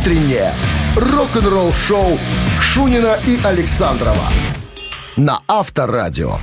Утреннее 0.00 0.54
рок-н-ролл-шоу 0.96 2.18
Шунина 2.58 3.18
и 3.26 3.38
Александрова 3.44 4.24
на 5.18 5.40
Авторадио. 5.46 6.38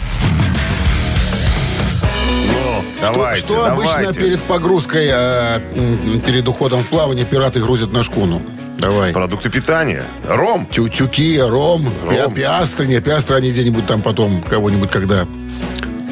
Ну, 2.51 2.83
Что, 3.01 3.13
давайте, 3.13 3.39
что 3.41 3.65
обычно 3.65 3.93
давайте. 3.97 4.19
перед 4.19 4.41
погрузкой, 4.43 5.07
э, 5.11 5.59
перед 6.23 6.47
уходом 6.47 6.83
в 6.83 6.87
плавание 6.89 7.25
пираты 7.25 7.59
грузят 7.59 7.91
на 7.91 8.03
шкуну? 8.03 8.43
Давай. 8.77 9.11
Продукты 9.11 9.49
питания. 9.49 10.03
Ром. 10.29 10.67
Тю-тюки, 10.71 11.39
ром, 11.39 11.89
Ром. 12.05 12.29
пи- 12.29 12.41
пиастры, 12.41 12.85
не 12.85 13.01
пиастры, 13.01 13.37
они 13.37 13.49
где-нибудь 13.49 13.87
там 13.87 14.03
потом 14.03 14.43
кого-нибудь 14.43 14.91
когда 14.91 15.25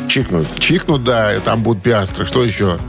Чикнут. 0.07 0.47
чикнут, 0.57 1.03
да, 1.03 1.39
там 1.41 1.61
будут 1.61 1.83
пиастры. 1.83 2.25
Что 2.25 2.43
еще? 2.43 2.79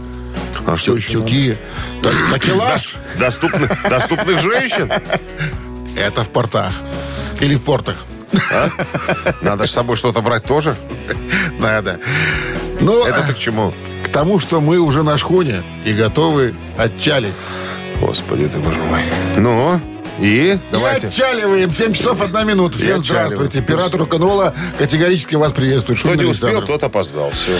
А 0.67 0.77
что 0.77 0.97
еще? 0.97 1.13
Тюки. 1.13 1.57
Та- 2.03 2.11
Такелаж. 2.33 2.95
Доступных, 3.19 4.41
женщин. 4.41 4.91
Это 5.97 6.25
в 6.25 6.29
портах. 6.29 6.73
Или 7.41 7.55
в 7.57 7.63
портах. 7.63 7.97
Надо 9.43 9.67
с 9.67 9.71
собой 9.71 9.97
что-то 9.97 10.21
брать 10.21 10.45
тоже. 10.45 10.77
Надо. 11.59 12.01
Ну, 12.81 13.05
Это 13.07 13.23
ты 13.23 13.33
к 13.35 13.39
чему? 13.39 13.73
к 14.03 14.09
тому, 14.09 14.39
что 14.39 14.61
мы 14.61 14.79
уже 14.79 15.03
на 15.03 15.17
шхуне 15.17 15.63
и 15.85 15.93
готовы 15.93 16.55
отчалить. 16.79 17.35
Господи 18.01 18.47
ты, 18.49 18.61
боже 18.61 18.79
мой. 18.81 19.01
Ну, 19.37 19.81
и 20.19 20.53
И 20.55 20.59
давайте. 20.71 21.09
отчаливаем. 21.09 21.73
7 21.73 21.93
часов 21.93 22.21
1 22.23 22.47
минута. 22.47 22.79
Всем 22.79 23.03
здравствуйте. 23.03 23.63
Пираты 23.63 23.99
рок-н-ролла 23.99 24.55
категорически 24.79 25.35
вас 25.35 25.53
приветствуют. 25.53 26.01
Кто 26.01 26.15
не 26.15 26.25
успел, 26.25 26.63
тот 26.63 26.83
опоздал. 26.83 27.31
Все. 27.33 27.59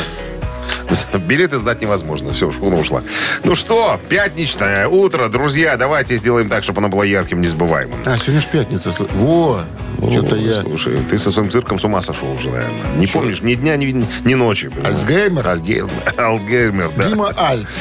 Билеты 1.19 1.57
сдать 1.57 1.83
невозможно. 1.83 2.33
Все, 2.33 2.51
шхуна 2.51 2.77
ушла. 2.77 3.03
Ну 3.45 3.55
что, 3.55 4.01
пятничное 4.09 4.89
утро, 4.89 5.29
друзья. 5.29 5.77
Давайте 5.77 6.17
сделаем 6.17 6.49
так, 6.49 6.63
чтобы 6.63 6.79
оно 6.79 6.89
было 6.89 7.03
ярким, 7.03 7.41
незабываемым. 7.41 7.99
А, 8.05 8.17
сегодня 8.17 8.41
ж 8.41 8.45
пятница. 8.47 8.95
Во, 9.15 9.65
что-то 10.11 10.37
О, 10.37 10.39
я... 10.39 10.61
Слушай, 10.61 10.99
ты 11.09 11.19
со 11.19 11.31
своим 11.31 11.51
цирком 11.51 11.79
с 11.79 11.85
ума 11.85 12.03
сошел 12.03 12.31
уже, 12.31 12.51
наверное. 12.51 12.97
Не 12.97 13.07
помнишь 13.07 13.43
ни 13.43 13.55
дня, 13.55 13.77
ни, 13.77 14.05
ни 14.25 14.35
ночи. 14.35 14.69
понимаешь? 14.69 14.97
Альцгеймер? 14.97 15.49
Альгеймер. 15.49 15.91
Альцгеймер, 16.17 16.91
да. 16.97 17.05
Дима 17.05 17.33
Альц. 17.37 17.75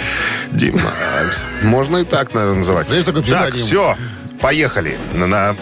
Дима 0.52 0.92
Альц. 1.20 1.40
Можно 1.64 1.98
и 1.98 2.04
так, 2.06 2.34
наверное, 2.34 2.58
называть. 2.58 2.88
Знаешь, 2.88 3.06
такой 3.06 3.24
Так, 3.24 3.56
все. 3.56 3.96
Поехали. 4.42 4.98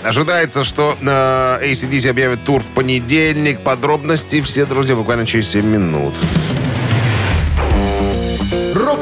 Ожидается, 0.03 0.63
что 0.63 0.97
на 1.01 1.59
ACDC 1.61 2.09
объявят 2.09 2.43
тур 2.43 2.61
в 2.61 2.67
понедельник. 2.67 3.61
Подробности 3.61 4.41
все, 4.41 4.65
друзья, 4.65 4.95
буквально 4.95 5.25
через 5.25 5.49
7 5.49 5.65
минут. 5.65 6.13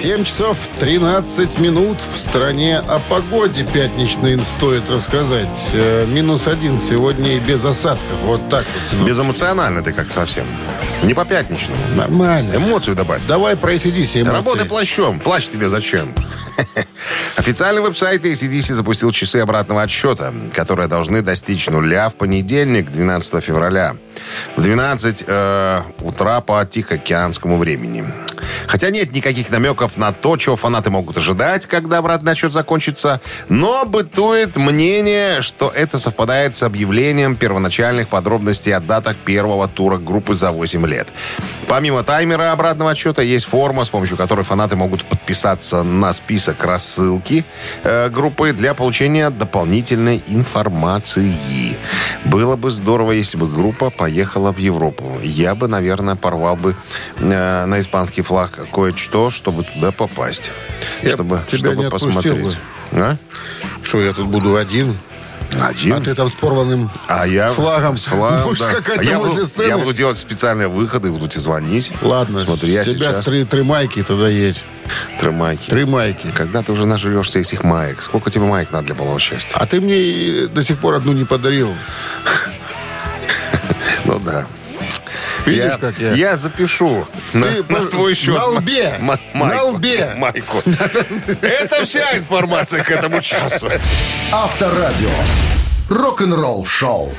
7 0.00 0.22
часов 0.22 0.56
13 0.78 1.58
минут 1.58 1.98
в 2.14 2.18
стране 2.18 2.78
о 2.78 3.00
погоде 3.00 3.64
пятничной 3.64 4.38
стоит 4.44 4.88
рассказать. 4.88 5.48
Э, 5.72 6.06
Минус 6.06 6.46
один 6.46 6.80
сегодня 6.80 7.36
и 7.36 7.40
без 7.40 7.64
осадков. 7.64 8.20
Вот 8.22 8.48
так 8.48 8.64
вот. 8.64 8.88
синоптики. 8.88 9.08
Безэмоционально 9.08 9.82
ты 9.82 9.92
как-то 9.92 10.12
совсем. 10.12 10.46
Не 11.02 11.14
по 11.14 11.24
пятничному. 11.24 11.80
Нормально. 11.96 12.54
Эмоцию 12.54 12.94
добавь. 12.94 13.22
Давай 13.26 13.56
про 13.56 13.74
ACDC 13.74 14.20
эмоции. 14.20 14.22
Работай 14.22 14.66
плащом. 14.66 15.18
Плащ 15.18 15.48
тебе 15.48 15.68
зачем? 15.68 16.14
Официальный 17.36 17.82
веб-сайт 17.82 18.24
ACDC 18.24 18.74
запустил 18.74 19.10
часы 19.10 19.38
обратного 19.38 19.82
отсчета, 19.82 20.32
которые 20.54 20.86
должны 20.86 21.22
достичь 21.22 21.68
нуля 21.68 22.08
в 22.08 22.14
понедельник, 22.14 22.92
12 22.92 23.42
февраля. 23.42 23.96
В 24.54 24.62
12 24.62 25.24
э, 25.26 25.82
утра 26.02 26.40
по 26.40 26.64
Тихоокеанскому 26.64 27.58
времени. 27.58 28.04
Хотя 28.68 28.90
нет 28.90 29.12
никаких 29.12 29.50
намеков 29.50 29.96
на 29.96 30.12
то, 30.12 30.36
чего 30.36 30.54
фанаты 30.54 30.90
могут 30.90 31.16
ожидать, 31.16 31.64
когда 31.64 31.98
обратный 31.98 32.32
отсчет 32.32 32.52
закончится, 32.52 33.20
но 33.48 33.86
бытует 33.86 34.56
мнение, 34.56 35.40
что 35.40 35.72
это 35.74 35.98
совпадает 35.98 36.54
с 36.54 36.62
объявлением 36.62 37.34
первоначальных 37.34 38.08
подробностей 38.08 38.74
о 38.74 38.80
датах 38.80 39.16
первого 39.16 39.68
тура 39.68 39.96
группы 39.96 40.34
за 40.34 40.52
8 40.52 40.86
лет. 40.86 41.08
Помимо 41.66 42.02
таймера 42.02 42.52
обратного 42.52 42.90
отсчета 42.90 43.22
есть 43.22 43.46
форма, 43.46 43.84
с 43.84 43.88
помощью 43.88 44.18
которой 44.18 44.44
фанаты 44.44 44.76
могут 44.76 45.02
подписаться 45.04 45.82
на 45.82 46.12
список 46.12 46.62
рассылки 46.62 47.44
э, 47.84 48.10
группы 48.10 48.52
для 48.52 48.74
получения 48.74 49.30
дополнительной 49.30 50.22
информации. 50.26 51.76
Было 52.24 52.56
бы 52.56 52.70
здорово, 52.70 53.12
если 53.12 53.38
бы 53.38 53.48
группа 53.48 53.88
поехала 53.88 54.52
в 54.52 54.58
Европу. 54.58 55.18
Я 55.22 55.54
бы, 55.54 55.68
наверное, 55.68 56.16
порвал 56.16 56.56
бы 56.56 56.76
э, 57.18 57.64
на 57.64 57.80
испанский 57.80 58.20
флаг 58.20 58.57
кое-что, 58.72 59.30
чтобы 59.30 59.64
туда 59.64 59.92
попасть. 59.92 60.50
Я 61.02 61.10
чтобы 61.10 61.42
тебя 61.46 61.58
чтобы 61.58 61.84
не 61.84 61.90
посмотреть. 61.90 62.56
А? 62.92 63.16
Что, 63.82 64.00
я 64.00 64.12
тут 64.12 64.26
буду 64.26 64.56
один? 64.56 64.96
Один? 65.60 65.94
А 65.94 66.00
ты 66.00 66.14
там 66.14 66.28
с 66.28 66.34
порванным 66.34 66.90
А 67.06 67.26
я 67.26 67.48
флагом. 67.48 67.96
С 67.96 68.04
флагом, 68.04 68.54
да. 68.58 68.82
А 68.98 69.02
я, 69.02 69.18
буду, 69.18 69.46
сцены? 69.46 69.68
я 69.68 69.78
буду 69.78 69.94
делать 69.94 70.18
специальные 70.18 70.68
выходы, 70.68 71.10
буду 71.10 71.26
тебе 71.26 71.40
звонить. 71.40 71.92
Ладно, 72.02 72.42
Смотри, 72.42 72.70
я 72.70 72.84
тебя 72.84 73.12
сейчас... 73.12 73.24
три, 73.24 73.44
три 73.44 73.62
майки 73.62 74.02
тогда 74.02 74.28
есть. 74.28 74.64
Три 75.20 75.30
майки. 75.30 75.70
Три 75.70 75.84
майки. 75.84 76.30
Когда 76.34 76.62
ты 76.62 76.72
уже 76.72 76.86
нажрешься 76.86 77.38
этих 77.40 77.64
маек? 77.64 78.02
Сколько 78.02 78.30
тебе 78.30 78.44
маек 78.44 78.72
надо 78.72 78.86
для 78.86 78.94
полного 78.94 79.18
счастья? 79.18 79.56
А 79.56 79.66
ты 79.66 79.80
мне 79.80 80.48
до 80.48 80.62
сих 80.62 80.78
пор 80.78 80.94
одну 80.94 81.12
не 81.12 81.24
подарил. 81.24 81.74
Ну 84.04 84.18
да. 84.20 84.46
Видишь, 85.48 85.64
я, 85.64 85.78
как 85.78 85.98
я? 85.98 86.12
я 86.12 86.36
запишу 86.36 87.06
на, 87.32 87.46
Ты 87.46 87.64
на 87.72 87.86
твой 87.86 88.14
счет. 88.14 88.36
на 88.36 88.46
лбе. 88.46 88.94
На 89.00 89.18
майку. 89.34 89.66
лбе. 89.68 90.14
Майку. 90.16 90.62
Это 91.42 91.84
вся 91.84 92.16
информация 92.16 92.82
к 92.82 92.90
этому 92.90 93.20
часу. 93.20 93.68
Авторадио. 94.32 95.10
Рок-н-ролл-шоу. 95.88 97.12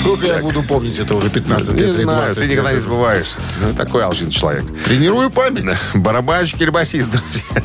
Сколько 0.00 0.26
я 0.26 0.38
буду 0.38 0.62
помнить, 0.62 0.98
это 1.00 1.16
уже 1.16 1.30
15 1.30 1.72
Не 1.74 1.80
лет, 1.80 1.94
или 1.96 2.02
знаю, 2.04 2.24
20 2.26 2.42
ты 2.42 2.48
никогда 2.48 2.72
не 2.72 2.78
забываешь. 2.78 3.34
Ну, 3.60 3.74
такой 3.74 4.04
алчный 4.04 4.30
человек. 4.30 4.64
Тренирую 4.84 5.30
память. 5.30 5.64
Барабанщик 5.94 6.60
или 6.60 6.70
басист, 6.70 7.10
друзья. 7.10 7.62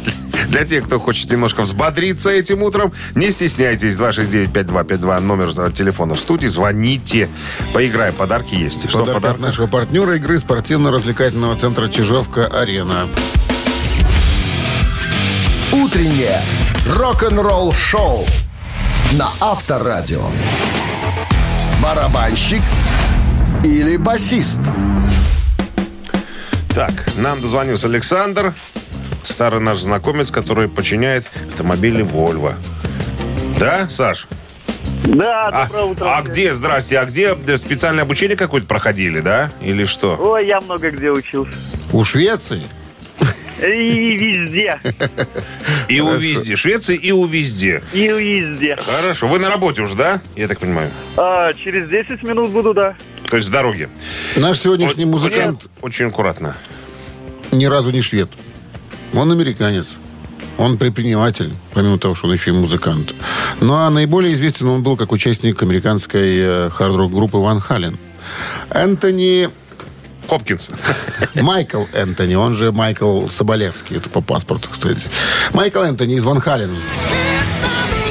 Для 0.52 0.66
тех, 0.66 0.84
кто 0.84 1.00
хочет 1.00 1.32
немножко 1.32 1.62
взбодриться 1.62 2.30
этим 2.30 2.62
утром, 2.62 2.92
не 3.16 3.32
стесняйтесь. 3.32 3.96
269-5252, 3.96 5.20
номер 5.22 5.72
телефона 5.72 6.16
в 6.16 6.20
студии. 6.20 6.48
Звоните. 6.48 7.30
Поиграем. 7.74 8.14
Подарки 8.14 8.56
есть. 8.56 8.90
Что 8.90 9.00
Подарок 9.00 9.16
от 9.18 9.22
подарок? 9.24 9.42
нашего 9.42 9.68
партнера 9.68 10.18
игры 10.18 10.40
спортивно-развлекательного 10.40 11.56
центра 11.56 11.88
«Чижовка-Арена». 11.88 13.08
Утреннее 15.72 16.42
рок-н-ролл-шоу 16.98 18.26
на 19.14 19.30
Авторадио. 19.40 20.26
Барабанщик 21.82 22.62
или 23.64 23.96
басист? 23.96 24.60
Так, 26.76 27.06
нам 27.16 27.40
дозвонился 27.40 27.88
Александр, 27.88 28.54
старый 29.22 29.60
наш 29.62 29.80
знакомец, 29.80 30.32
который 30.32 30.68
починяет 30.68 31.26
автомобили 31.50 32.04
Volvo. 32.04 32.54
Да, 33.60 33.90
Саш? 33.90 34.28
Да, 35.06 35.48
А, 35.48 35.66
доброе 35.68 35.84
утро. 35.86 36.18
а 36.18 36.22
где, 36.22 36.54
здрасте, 36.54 37.00
а 37.00 37.06
где 37.06 37.36
э, 37.48 37.58
специальное 37.58 38.04
обучение 38.04 38.38
какое-то 38.38 38.68
проходили, 38.68 39.20
да? 39.20 39.52
Или 39.62 39.86
что? 39.86 40.16
Ой, 40.20 40.48
я 40.48 40.62
много 40.62 40.92
где 40.92 41.12
учился. 41.12 41.58
У 41.92 42.04
Швеции? 42.04 42.64
И 43.62 44.16
везде. 44.18 44.80
И 45.88 46.00
у 46.02 46.16
везде. 46.16 46.56
Швеции 46.56 46.96
и 46.96 47.12
у 47.12 47.26
везде. 47.26 47.84
И 47.94 48.08
везде. 48.08 48.76
Хорошо. 48.78 49.28
Вы 49.28 49.38
на 49.40 49.50
работе 49.50 49.82
уже, 49.84 49.96
да? 49.96 50.22
Я 50.36 50.48
так 50.48 50.60
понимаю. 50.60 50.90
А, 51.18 51.54
через 51.54 51.88
10 51.90 52.24
минут 52.24 52.50
буду, 52.52 52.74
да. 52.74 52.96
То 53.30 53.38
есть 53.38 53.50
в 53.50 53.52
дороге. 53.52 53.90
Наш 54.36 54.60
сегодняшний 54.60 55.04
Очень- 55.06 55.12
музыкант 55.12 55.68
Очень 55.82 56.08
аккуратно. 56.08 56.56
ни 57.52 57.66
разу 57.66 57.92
не 57.92 58.02
швед. 58.02 58.30
Он 59.14 59.32
американец. 59.32 59.96
Он 60.58 60.78
предприниматель, 60.78 61.54
помимо 61.74 61.98
того, 61.98 62.16
что 62.16 62.28
он 62.28 62.34
еще 62.34 62.52
и 62.52 62.54
музыкант. 62.54 63.14
Ну, 63.62 63.76
а 63.76 63.90
наиболее 63.90 64.34
известен 64.34 64.68
он 64.68 64.84
был 64.84 64.96
как 64.96 65.12
участник 65.12 65.62
американской 65.64 66.38
э, 66.38 66.70
хард-рок 66.70 67.12
группы 67.12 67.38
Ван 67.38 67.60
Хален. 67.60 67.98
Энтони 68.70 69.50
Хопкинс. 70.30 70.72
Майкл 71.36 71.84
Энтони, 71.94 72.36
он 72.36 72.56
же 72.56 72.72
Майкл 72.72 73.28
Соболевский, 73.28 73.98
это 73.98 74.10
по 74.10 74.22
паспорту, 74.22 74.70
кстати. 74.72 75.02
Майкл 75.54 75.80
Энтони 75.80 76.16
из 76.16 76.26
Ван 76.26 76.40
Хален. 76.40 76.72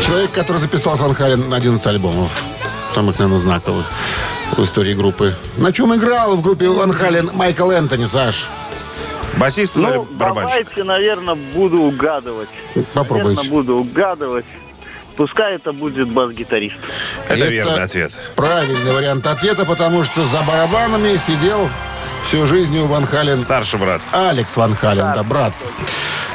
Человек, 0.05 0.31
который 0.33 0.59
записал 0.59 0.97
с 0.97 1.01
Ван 1.01 1.15
Хален 1.15 1.53
11 1.53 1.87
альбомов. 1.87 2.31
Самых, 2.95 3.19
наверное, 3.19 3.39
знаковых 3.39 3.87
в 4.57 4.63
истории 4.63 4.95
группы. 4.95 5.35
На 5.57 5.73
чем 5.73 5.95
играл 5.95 6.37
в 6.37 6.43
группе 6.43 6.69
Ван 6.69 6.93
Хален 6.93 7.31
Майкл 7.33 7.71
Энтони, 7.71 8.07
Саш? 8.07 8.49
Басист 9.37 9.77
или 9.77 9.85
Ну, 9.85 10.03
барабанщик? 10.11 10.51
давайте, 10.51 10.85
наверное, 10.85 11.35
буду 11.35 11.79
угадывать. 11.83 12.49
Попробуйте. 12.95 13.29
Наверное, 13.37 13.51
буду 13.51 13.77
угадывать. 13.77 14.45
Пускай 15.17 15.55
это 15.57 15.73
будет 15.73 16.09
бас-гитарист. 16.09 16.77
Это 17.29 17.35
Это- 17.35 17.49
верный 17.49 17.83
ответ. 17.85 18.13
Правильный 18.37 18.93
вариант 18.93 19.27
ответа, 19.27 19.65
потому 19.65 20.05
что 20.05 20.25
за 20.27 20.43
барабанами 20.43 21.17
сидел 21.17 21.69
Всю 22.25 22.47
жизнь 22.47 22.79
у 22.79 22.85
Ван 22.85 23.07
Хален... 23.07 23.37
Старший 23.39 23.79
брат. 23.79 24.01
Алекс 24.13 24.55
Ван 24.57 24.77
Хален, 24.77 25.13
да, 25.15 25.23
брат. 25.23 25.53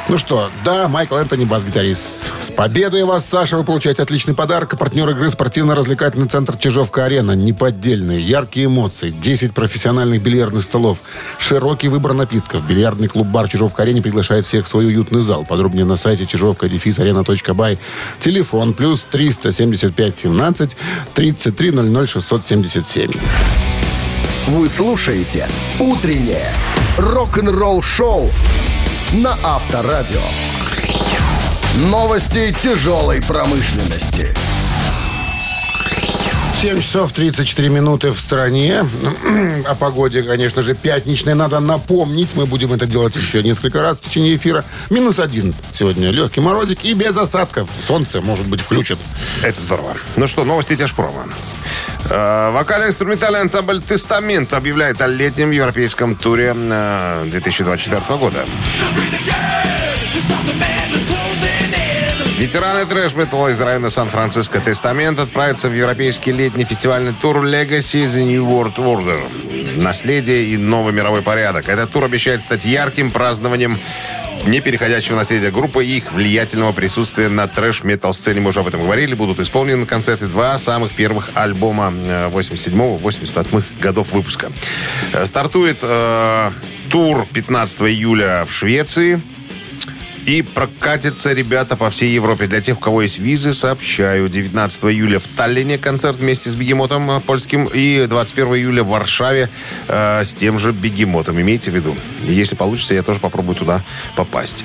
Ну 0.08 0.18
что, 0.18 0.50
да, 0.64 0.86
Майкл 0.86 1.16
Энтони, 1.16 1.44
бас-гитарист. 1.44 2.30
С 2.40 2.50
победой 2.50 3.02
вас, 3.02 3.26
Саша, 3.26 3.56
вы 3.56 3.64
получаете 3.64 4.02
отличный 4.02 4.34
подарок. 4.34 4.72
А 4.74 4.76
партнер 4.76 5.10
игры 5.10 5.28
спортивно-развлекательный 5.28 6.28
центр 6.28 6.56
Чижовка-Арена. 6.56 7.32
Неподдельные, 7.32 8.20
яркие 8.20 8.66
эмоции, 8.66 9.10
10 9.10 9.52
профессиональных 9.52 10.22
бильярдных 10.22 10.62
столов, 10.62 10.98
широкий 11.40 11.88
выбор 11.88 12.12
напитков. 12.12 12.64
Бильярдный 12.68 13.08
клуб-бар 13.08 13.48
Чижовка-Арене 13.48 14.00
приглашает 14.00 14.46
всех 14.46 14.66
в 14.66 14.68
свой 14.68 14.86
уютный 14.86 15.22
зал. 15.22 15.44
Подробнее 15.44 15.84
на 15.84 15.96
сайте 15.96 16.24
чижовка-арена.бай. 16.24 17.78
Телефон 18.20 18.74
плюс 18.74 19.04
375 19.10 20.18
17 20.18 20.76
33 21.14 21.70
00 21.72 22.06
677. 22.06 23.10
Вы 24.46 24.68
слушаете 24.68 25.48
«Утреннее 25.80 26.52
рок-н-ролл-шоу» 26.96 28.30
на 29.12 29.36
Авторадио. 29.42 30.20
Новости 31.76 32.52
тяжелой 32.52 33.22
промышленности. 33.22 34.34
7 36.66 36.80
часов 36.80 37.12
34 37.12 37.68
минуты 37.68 38.10
в 38.10 38.18
стране. 38.18 38.84
О 39.68 39.76
погоде, 39.76 40.24
конечно 40.24 40.62
же, 40.62 40.74
пятничной. 40.74 41.34
Надо 41.34 41.60
напомнить. 41.60 42.30
Мы 42.34 42.44
будем 42.44 42.72
это 42.72 42.86
делать 42.86 43.14
еще 43.14 43.40
несколько 43.44 43.82
раз 43.82 43.98
в 43.98 44.00
течение 44.00 44.34
эфира. 44.34 44.64
Минус 44.90 45.20
один 45.20 45.54
сегодня. 45.72 46.10
Легкий 46.10 46.40
морозик 46.40 46.84
и 46.84 46.94
без 46.94 47.16
осадков. 47.16 47.68
Солнце, 47.80 48.20
может 48.20 48.46
быть, 48.48 48.60
включит. 48.60 48.98
Это 49.44 49.60
здорово. 49.60 49.94
Ну 50.16 50.26
что, 50.26 50.44
новости 50.44 50.74
тяжпрома. 50.74 51.28
Э, 52.10 52.50
Вокально-инструментальный 52.50 53.42
ансамбль 53.42 53.80
«Тестамент» 53.80 54.52
объявляет 54.52 55.00
о 55.00 55.06
летнем 55.06 55.52
европейском 55.52 56.16
туре 56.16 56.52
э, 56.52 57.26
2024 57.30 58.18
года. 58.18 58.44
Ветераны 62.38 62.84
трэш-металла 62.84 63.48
из 63.48 63.60
района 63.60 63.88
Сан-Франциско 63.88 64.60
«Тестамент» 64.60 65.18
отправятся 65.18 65.70
в 65.70 65.74
европейский 65.74 66.32
летний 66.32 66.66
фестивальный 66.66 67.14
тур 67.14 67.38
Legacy 67.38 68.04
The 68.04 68.24
New 68.24 68.44
World 68.44 68.76
Order. 68.76 69.80
Наследие 69.82 70.44
и 70.48 70.58
новый 70.58 70.92
мировой 70.92 71.22
порядок. 71.22 71.70
Этот 71.70 71.90
тур 71.92 72.04
обещает 72.04 72.42
стать 72.42 72.66
ярким 72.66 73.10
празднованием 73.10 73.78
не 74.44 74.60
переходящего 74.60 75.16
наследия 75.16 75.50
группы 75.50 75.82
и 75.82 75.96
их 75.96 76.12
влиятельного 76.12 76.72
присутствия 76.72 77.30
на 77.30 77.48
трэш-метал 77.48 78.12
сцене. 78.12 78.40
Мы 78.42 78.50
уже 78.50 78.60
об 78.60 78.66
этом 78.66 78.82
говорили. 78.82 79.14
Будут 79.14 79.40
исполнены 79.40 79.86
концерты 79.86 80.26
два 80.26 80.58
самых 80.58 80.92
первых 80.92 81.30
альбома 81.32 81.90
87-88 81.90 83.62
годов 83.80 84.12
выпуска. 84.12 84.52
Э, 85.14 85.24
Стартует 85.24 85.78
э, 85.80 86.50
тур 86.90 87.26
15 87.32 87.80
июля 87.80 88.44
в 88.44 88.52
Швеции. 88.52 89.22
И 90.26 90.42
прокатятся 90.42 91.32
ребята 91.32 91.76
по 91.76 91.88
всей 91.88 92.12
Европе. 92.12 92.48
Для 92.48 92.60
тех, 92.60 92.78
у 92.78 92.80
кого 92.80 93.02
есть 93.02 93.20
визы, 93.20 93.54
сообщаю. 93.54 94.28
19 94.28 94.84
июля 94.84 95.20
в 95.20 95.26
Таллине 95.28 95.78
концерт 95.78 96.16
вместе 96.16 96.50
с 96.50 96.56
Бегемотом 96.56 97.08
э, 97.12 97.20
польским. 97.20 97.70
И 97.72 98.06
21 98.08 98.54
июля 98.54 98.82
в 98.82 98.88
Варшаве 98.88 99.48
э, 99.86 100.24
с 100.24 100.34
тем 100.34 100.58
же 100.58 100.72
Бегемотом. 100.72 101.40
Имейте 101.40 101.70
в 101.70 101.74
виду. 101.76 101.96
Если 102.24 102.56
получится, 102.56 102.94
я 102.94 103.04
тоже 103.04 103.20
попробую 103.20 103.54
туда 103.54 103.84
попасть. 104.16 104.64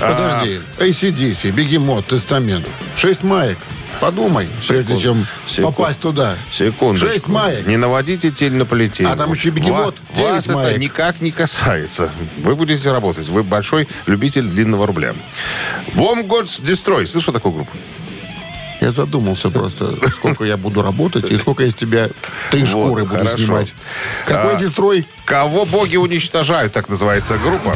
А, 0.00 0.12
Подожди. 0.12 0.60
ACDC, 0.78 1.52
Бегемот, 1.52 2.08
Тестамент. 2.08 2.66
Шесть 2.96 3.22
маек. 3.22 3.58
Подумай, 4.00 4.48
прежде 4.68 4.96
чем 4.96 5.26
Секунд. 5.46 5.76
попасть 5.76 6.00
туда. 6.00 6.36
Секундочку. 6.50 7.08
Шесть 7.08 7.28
маек. 7.28 7.66
Не 7.66 7.76
наводите 7.76 8.30
тель 8.30 8.52
на 8.52 8.64
полетель. 8.66 9.06
А 9.06 9.16
там 9.16 9.32
еще 9.32 9.48
и 9.48 9.52
бегемот. 9.52 9.96
Вас 10.14 10.44
это 10.46 10.54
маек. 10.56 10.78
никак 10.78 11.20
не 11.20 11.30
касается. 11.30 12.10
Вы 12.38 12.54
будете 12.56 12.90
работать. 12.92 13.28
Вы 13.28 13.42
большой 13.42 13.88
любитель 14.06 14.42
длинного 14.48 14.86
рубля. 14.86 15.14
Bomb 15.94 16.26
Gods 16.26 16.62
Destroy. 16.62 17.06
Слышал 17.06 17.32
такую 17.32 17.54
группу? 17.54 17.72
Я 18.82 18.90
задумался 18.92 19.48
просто, 19.48 19.94
сколько 20.10 20.44
я 20.44 20.58
буду 20.58 20.82
работать 20.82 21.30
и 21.32 21.36
сколько 21.38 21.68
с 21.68 21.74
тебя 21.74 22.08
три 22.50 22.60
Вот, 22.60 22.68
шкуры 22.68 23.04
буду 23.04 23.16
хорошо. 23.16 23.36
снимать. 23.38 23.74
Какой 24.26 24.54
А, 24.54 24.58
дестрой? 24.58 25.08
Кого 25.24 25.64
боги 25.64 25.96
уничтожают, 25.96 26.74
так 26.74 26.88
называется 26.90 27.38
группа. 27.38 27.74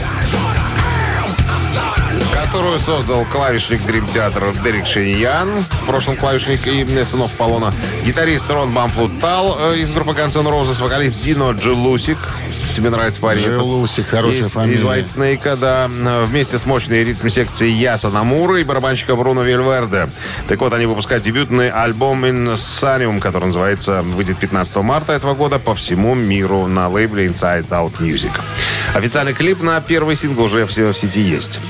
Которую 2.50 2.80
создал 2.80 3.24
клавишник 3.26 3.80
Дрим 3.86 4.08
Театра 4.08 4.52
Дерек 4.64 4.84
Шиньян, 4.84 5.48
в 5.60 5.86
прошлом 5.86 6.16
клавишник 6.16 6.66
и 6.66 7.04
сынов 7.04 7.30
Полона, 7.34 7.72
гитарист 8.04 8.50
Рон 8.50 8.74
Бамфлут 8.74 9.20
Тал 9.20 9.56
э, 9.56 9.78
из 9.78 9.92
группы 9.92 10.10
N' 10.10 10.48
Roses, 10.48 10.82
вокалист 10.82 11.22
Дино 11.22 11.52
Джелусик. 11.52 12.18
Тебе 12.72 12.90
нравится 12.90 13.20
парень? 13.20 13.42
этот? 13.42 13.58
Джелусик, 13.58 14.06
хорошая 14.06 14.40
из, 14.40 14.52
фамилия. 14.52 14.74
Из 14.74 14.82
White 14.82 15.04
Snake, 15.04 15.56
да. 15.56 15.88
Вместе 16.24 16.58
с 16.58 16.66
мощной 16.66 17.04
ритм 17.04 17.28
секцией 17.28 17.72
Яса 17.72 18.10
Намура 18.10 18.60
и 18.60 18.64
барабанщика 18.64 19.16
Бруно 19.16 19.42
Вильверде. 19.42 20.08
Так 20.48 20.60
вот, 20.60 20.72
они 20.72 20.86
выпускают 20.86 21.24
дебютный 21.24 21.70
альбом 21.70 22.24
Insanium, 22.24 23.20
который 23.20 23.46
называется, 23.46 24.02
выйдет 24.02 24.38
15 24.38 24.76
марта 24.76 25.12
этого 25.12 25.34
года 25.34 25.58
по 25.58 25.74
всему 25.74 26.14
миру 26.14 26.66
на 26.66 26.88
лейбле 26.88 27.26
Inside 27.26 27.68
Out 27.68 27.98
Music. 27.98 28.32
Официальный 28.94 29.34
клип 29.34 29.62
на 29.62 29.80
первый 29.80 30.16
сингл 30.16 30.44
уже 30.44 30.66
в, 30.66 30.72
сети 30.72 31.20
есть. 31.20 31.60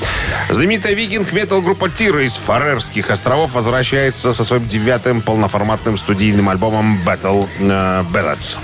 Знаменитая 0.48 0.94
викинг-метал 0.94 1.62
группа 1.62 1.88
Тира 1.88 2.24
из 2.24 2.36
Фарерских 2.36 3.10
островов 3.10 3.52
возвращается 3.54 4.32
со 4.32 4.44
своим 4.44 4.66
девятым 4.66 5.20
полноформатным 5.20 5.96
студийным 5.96 6.48
альбомом 6.48 7.00
Battle 7.04 7.48
э, 7.58 8.04
Ballads. 8.12 8.58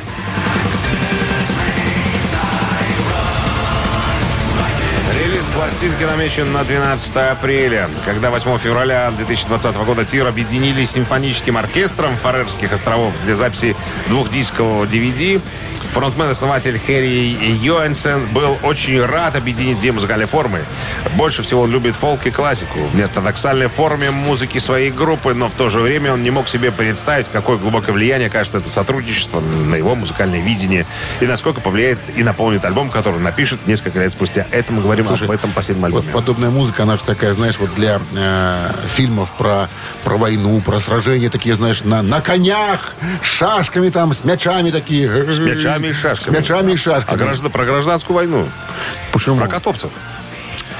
Пластинки 5.79 6.05
намечен 6.05 6.51
на 6.55 6.65
12 6.65 7.17
апреля, 7.17 7.91
когда 8.07 8.31
8 8.31 8.57
февраля 8.57 9.11
2020 9.11 9.77
года 9.85 10.07
Тир 10.07 10.27
объединились 10.27 10.89
с 10.89 10.93
симфоническим 10.93 11.59
оркестром 11.59 12.17
Фарерских 12.17 12.73
островов 12.73 13.13
для 13.27 13.35
записи 13.35 13.77
двухдискового 14.09 14.87
DVD. 14.87 15.39
Фронтмен-основатель 15.93 16.79
Хэри 16.79 17.59
Йоэнсен 17.63 18.27
был 18.29 18.59
очень 18.63 19.03
рад 19.03 19.37
объединить 19.37 19.79
две 19.81 19.93
музыкальные 19.93 20.27
формы. 20.27 20.61
Больше 21.15 21.43
всего 21.43 21.63
он 21.63 21.71
любит 21.71 21.95
фолк 21.95 22.27
и 22.27 22.31
классику 22.31 22.79
в 22.79 22.97
неортодоксальной 22.97 23.69
форме 23.69 24.11
музыки 24.11 24.59
своей 24.59 24.91
группы, 24.91 25.33
но 25.33 25.49
в 25.49 25.53
то 25.53 25.69
же 25.69 25.81
время 25.81 26.13
он 26.13 26.23
не 26.23 26.31
мог 26.31 26.49
себе 26.49 26.71
представить, 26.71 27.29
какое 27.29 27.57
глубокое 27.57 27.95
влияние 27.95 28.29
окажет 28.29 28.57
это 28.57 28.69
сотрудничество 28.69 29.41
на 29.41 29.75
его 29.75 29.95
музыкальное 29.95 30.41
видение 30.41 30.87
и 31.21 31.27
насколько 31.27 31.61
повлияет 31.61 31.99
и 32.15 32.23
наполнит 32.23 32.65
альбом, 32.65 32.91
который 32.91 33.21
напишет 33.21 33.67
несколько 33.67 33.99
лет 33.99 34.13
спустя. 34.13 34.47
Это 34.51 34.73
мы 34.73 34.83
говорим 34.83 35.09
об 35.09 35.31
этом 35.31 35.53
последнем 35.53 35.76
Вот 35.81 35.87
альбоме. 35.87 36.13
подобная 36.13 36.51
музыка, 36.51 36.83
она 36.85 36.97
же 36.97 37.05
такая, 37.05 37.35
знаешь, 37.35 37.57
вот 37.59 37.75
для 37.75 38.01
э, 38.15 38.71
фильмов 38.95 39.31
про, 39.39 39.69
про 40.05 40.17
войну, 40.17 40.61
про 40.61 40.81
сражения, 40.81 41.31
такие, 41.31 41.55
знаешь, 41.55 41.83
на, 41.85 42.03
на 42.03 42.21
конях, 42.21 42.95
с 43.23 43.27
шашками 43.27 43.91
там, 43.91 44.13
с 44.13 44.25
мячами 44.25 44.71
такие. 44.71 45.09
С 45.33 45.39
мячами 45.39 45.89
и 45.89 45.93
шашками. 45.93 46.35
С 46.35 46.39
мячами 46.39 46.73
и 46.73 46.77
шашками. 46.77 47.15
А 47.15 47.25
граждан- 47.25 47.51
про 47.51 47.65
гражданскую 47.65 48.17
войну. 48.17 48.49
Почему? 49.13 49.37
Про 49.37 49.49
котовцев. 49.49 49.91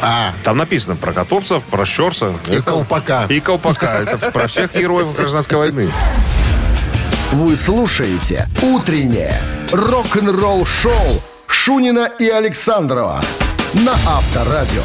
А, 0.03 0.33
Там 0.45 0.59
написано 0.59 0.97
про 0.97 1.13
котовцев, 1.13 1.63
про 1.65 1.87
щерса. 1.87 2.33
И 2.51 2.61
колпака. 2.61 3.27
И 3.29 3.41
колпака. 3.41 4.03
Это 4.07 4.31
про 4.31 4.47
всех 4.47 4.75
героев 4.75 5.17
гражданской 5.17 5.57
войны. 5.57 5.91
Вы 7.33 7.57
слушаете 7.57 8.47
«Утреннее 8.63 9.41
рок-н-ролл-шоу» 9.73 11.23
Шунина 11.47 12.09
и 12.19 12.29
Александрова 12.29 13.21
на 13.85 13.93
Авторадио. 14.07 14.83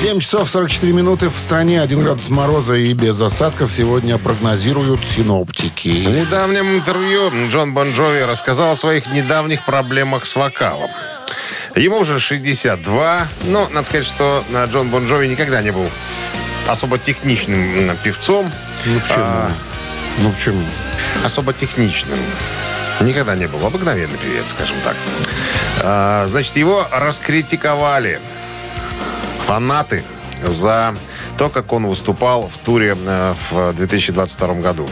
7 0.00 0.20
часов 0.20 0.48
44 0.48 0.92
минуты 0.92 1.28
в 1.28 1.36
стране, 1.38 1.80
1 1.82 2.02
градус 2.02 2.28
мороза 2.28 2.74
и 2.74 2.92
без 2.92 3.20
осадков 3.20 3.72
сегодня 3.72 4.18
прогнозируют 4.18 5.04
В 5.04 5.10
синоптики. 5.12 5.88
недавнем 5.88 6.76
интервью 6.76 7.30
Джон 7.50 7.74
Бон 7.74 7.92
Джови 7.92 8.20
рассказал 8.22 8.72
о 8.72 8.76
своих 8.76 9.12
недавних 9.12 9.64
проблемах 9.64 10.26
с 10.26 10.36
вокалом. 10.36 10.90
Ему 11.76 11.98
уже 11.98 12.18
62, 12.18 13.28
но 13.44 13.68
надо 13.72 13.86
сказать, 13.86 14.06
что 14.06 14.42
Джон 14.72 14.88
Бон 14.88 15.06
Джови 15.06 15.28
никогда 15.28 15.60
не 15.60 15.70
был 15.70 15.88
особо 16.68 16.98
техничным 16.98 17.96
певцом. 18.02 18.50
Ну 18.86 19.00
почему? 19.00 19.24
А, 19.24 19.50
Ну 20.18 20.30
почему? 20.32 20.64
особо 21.24 21.52
техничным. 21.52 22.18
Никогда 23.00 23.34
не 23.34 23.46
был. 23.46 23.64
Обыкновенный 23.64 24.18
певец, 24.18 24.50
скажем 24.50 24.76
так. 24.84 24.96
А, 25.82 26.26
значит, 26.26 26.56
его 26.56 26.86
раскритиковали 26.92 28.20
фанаты 29.46 30.04
за 30.42 30.94
то, 31.38 31.48
как 31.48 31.72
он 31.72 31.86
выступал 31.86 32.48
в 32.48 32.58
туре 32.58 32.96
э, 32.98 33.34
в 33.50 33.72
2022 33.72 34.54
году 34.54 34.88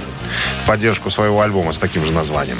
в 0.62 0.66
поддержку 0.66 1.10
своего 1.10 1.42
альбома 1.42 1.72
с 1.72 1.78
таким 1.78 2.04
же 2.04 2.12
названием. 2.12 2.56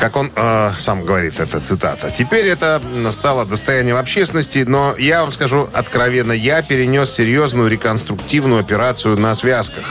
Как 0.00 0.16
он 0.16 0.30
э, 0.34 0.70
сам 0.78 1.04
говорит, 1.04 1.38
это 1.38 1.60
цитата. 1.60 2.10
Теперь 2.10 2.46
это 2.46 2.80
стало 3.10 3.44
достоянием 3.44 3.96
общественности, 3.96 4.64
но 4.66 4.94
я 4.98 5.20
вам 5.20 5.32
скажу 5.32 5.68
откровенно, 5.72 6.32
я 6.32 6.62
перенес 6.62 7.10
серьезную 7.10 7.68
реконструктивную 7.68 8.60
операцию 8.60 9.18
на 9.18 9.34
связках. 9.34 9.84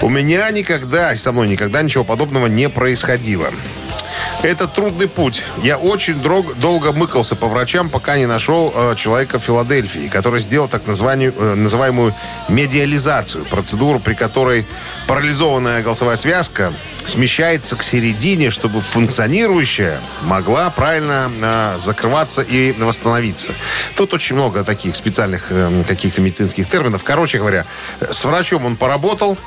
У 0.00 0.08
меня 0.08 0.50
никогда, 0.50 1.14
со 1.14 1.30
мной 1.30 1.48
никогда 1.48 1.80
ничего 1.82 2.02
подобного 2.02 2.46
не 2.46 2.68
происходило. 2.68 3.50
Это 4.42 4.66
трудный 4.66 5.06
путь. 5.06 5.44
Я 5.62 5.78
очень 5.78 6.14
дрог- 6.20 6.54
долго 6.58 6.92
мыкался 6.92 7.36
по 7.36 7.46
врачам, 7.46 7.88
пока 7.88 8.16
не 8.16 8.26
нашел 8.26 8.72
э, 8.74 8.94
человека 8.96 9.38
в 9.38 9.44
Филадельфии, 9.44 10.08
который 10.08 10.40
сделал 10.40 10.66
так 10.66 10.82
названию- 10.88 11.32
э, 11.38 11.54
называемую 11.54 12.12
медиализацию, 12.48 13.44
процедуру, 13.44 14.00
при 14.00 14.14
которой 14.14 14.66
парализованная 15.06 15.82
голосовая 15.84 16.16
связка 16.16 16.72
смещается 17.06 17.76
к 17.76 17.84
середине, 17.84 18.50
чтобы 18.50 18.80
функционирующая 18.80 20.00
могла 20.22 20.70
правильно 20.70 21.30
э, 21.40 21.74
закрываться 21.78 22.42
и 22.42 22.72
восстановиться. 22.72 23.52
Тут 23.94 24.12
очень 24.12 24.34
много 24.34 24.64
таких 24.64 24.96
специальных 24.96 25.46
э, 25.50 25.84
каких-то 25.86 26.20
медицинских 26.20 26.68
терминов. 26.68 27.04
Короче 27.04 27.38
говоря, 27.38 27.64
с 28.00 28.24
врачом 28.24 28.64
он 28.66 28.76
поработал, 28.76 29.38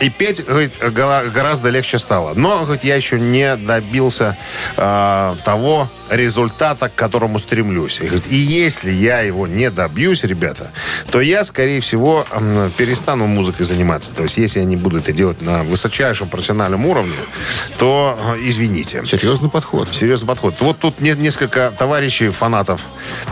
и 0.00 0.10
петь, 0.10 0.44
говорит, 0.44 0.72
гора- 0.92 1.24
гораздо 1.24 1.70
легче 1.70 1.98
стало. 1.98 2.34
Но, 2.34 2.64
говорит, 2.64 2.84
я 2.84 2.96
еще 2.96 3.18
не 3.20 3.56
добился 3.56 4.36
э, 4.76 5.36
того 5.44 5.88
результата, 6.10 6.88
к 6.88 6.94
которому 6.94 7.38
стремлюсь. 7.38 8.00
И, 8.00 8.04
говорит, 8.04 8.26
и 8.30 8.36
если 8.36 8.90
я 8.90 9.20
его 9.20 9.46
не 9.46 9.70
добьюсь, 9.70 10.24
ребята, 10.24 10.70
то 11.10 11.20
я, 11.20 11.44
скорее 11.44 11.80
всего, 11.80 12.26
перестану 12.76 13.26
музыкой 13.26 13.64
заниматься. 13.66 14.12
То 14.12 14.24
есть, 14.24 14.36
если 14.36 14.60
я 14.60 14.64
не 14.64 14.76
буду 14.76 14.98
это 14.98 15.12
делать 15.12 15.40
на 15.40 15.62
высочайшем 15.62 16.28
профессиональном 16.28 16.84
уровне, 16.86 17.16
то 17.78 18.18
э, 18.36 18.40
извините. 18.42 19.02
Серьезный 19.06 19.48
подход. 19.50 19.94
Серьезный 19.94 20.28
подход. 20.28 20.54
Вот 20.60 20.78
тут 20.78 21.00
не- 21.00 21.12
несколько 21.14 21.72
товарищей, 21.76 22.30
фанатов, 22.30 22.80